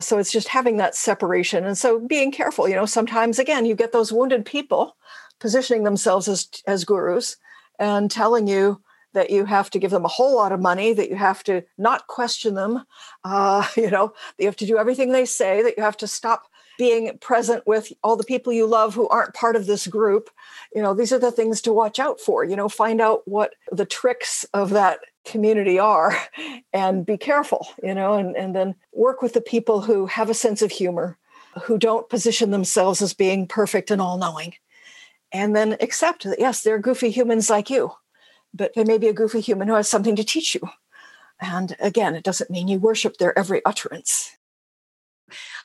So 0.00 0.18
it's 0.18 0.32
just 0.32 0.48
having 0.48 0.76
that 0.76 0.94
separation. 0.94 1.64
And 1.64 1.78
so 1.78 1.98
being 1.98 2.30
careful, 2.30 2.68
you 2.68 2.74
know, 2.74 2.84
sometimes 2.84 3.38
again, 3.38 3.64
you 3.64 3.74
get 3.74 3.92
those 3.92 4.12
wounded 4.12 4.44
people 4.44 4.96
positioning 5.40 5.84
themselves 5.84 6.28
as, 6.28 6.48
as 6.66 6.84
gurus 6.84 7.36
and 7.78 8.10
telling 8.10 8.46
you, 8.46 8.82
that 9.16 9.30
you 9.30 9.46
have 9.46 9.70
to 9.70 9.78
give 9.78 9.90
them 9.90 10.04
a 10.04 10.08
whole 10.08 10.36
lot 10.36 10.52
of 10.52 10.60
money, 10.60 10.92
that 10.92 11.08
you 11.08 11.16
have 11.16 11.42
to 11.42 11.64
not 11.78 12.06
question 12.06 12.54
them, 12.54 12.84
uh, 13.24 13.66
you 13.76 13.90
know, 13.90 14.08
that 14.36 14.42
you 14.42 14.46
have 14.46 14.56
to 14.56 14.66
do 14.66 14.76
everything 14.76 15.10
they 15.10 15.24
say, 15.24 15.62
that 15.62 15.76
you 15.76 15.82
have 15.82 15.96
to 15.96 16.06
stop 16.06 16.44
being 16.78 17.16
present 17.18 17.66
with 17.66 17.90
all 18.04 18.16
the 18.16 18.24
people 18.24 18.52
you 18.52 18.66
love 18.66 18.94
who 18.94 19.08
aren't 19.08 19.32
part 19.32 19.56
of 19.56 19.64
this 19.64 19.86
group. 19.86 20.28
You 20.74 20.82
know, 20.82 20.92
these 20.92 21.14
are 21.14 21.18
the 21.18 21.32
things 21.32 21.62
to 21.62 21.72
watch 21.72 21.98
out 21.98 22.20
for. 22.20 22.44
You 22.44 22.56
know, 22.56 22.68
find 22.68 23.00
out 23.00 23.26
what 23.26 23.54
the 23.72 23.86
tricks 23.86 24.44
of 24.52 24.68
that 24.70 24.98
community 25.24 25.78
are 25.78 26.14
and 26.74 27.06
be 27.06 27.16
careful, 27.16 27.66
you 27.82 27.94
know, 27.94 28.12
and, 28.12 28.36
and 28.36 28.54
then 28.54 28.74
work 28.92 29.22
with 29.22 29.32
the 29.32 29.40
people 29.40 29.80
who 29.80 30.04
have 30.04 30.28
a 30.28 30.34
sense 30.34 30.60
of 30.60 30.70
humor, 30.70 31.16
who 31.62 31.78
don't 31.78 32.10
position 32.10 32.50
themselves 32.50 33.00
as 33.00 33.14
being 33.14 33.46
perfect 33.46 33.90
and 33.90 34.02
all 34.02 34.18
knowing. 34.18 34.52
And 35.32 35.56
then 35.56 35.78
accept 35.80 36.24
that, 36.24 36.38
yes, 36.38 36.62
they're 36.62 36.78
goofy 36.78 37.10
humans 37.10 37.48
like 37.48 37.70
you 37.70 37.92
but 38.56 38.74
they 38.74 38.84
may 38.84 38.98
be 38.98 39.08
a 39.08 39.12
goofy 39.12 39.40
human 39.40 39.68
who 39.68 39.74
has 39.74 39.88
something 39.88 40.16
to 40.16 40.24
teach 40.24 40.54
you. 40.54 40.62
And 41.40 41.76
again, 41.80 42.14
it 42.14 42.24
doesn't 42.24 42.50
mean 42.50 42.68
you 42.68 42.78
worship 42.78 43.18
their 43.18 43.38
every 43.38 43.64
utterance. 43.64 44.36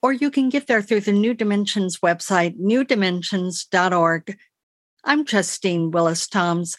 Or 0.00 0.12
you 0.12 0.30
can 0.30 0.48
get 0.50 0.68
there 0.68 0.82
through 0.82 1.00
the 1.00 1.12
New 1.12 1.34
Dimensions 1.34 1.98
website, 1.98 2.56
newdimensions.org. 2.60 4.38
I'm 5.02 5.24
Justine 5.24 5.90
Willis 5.90 6.28
Toms. 6.28 6.78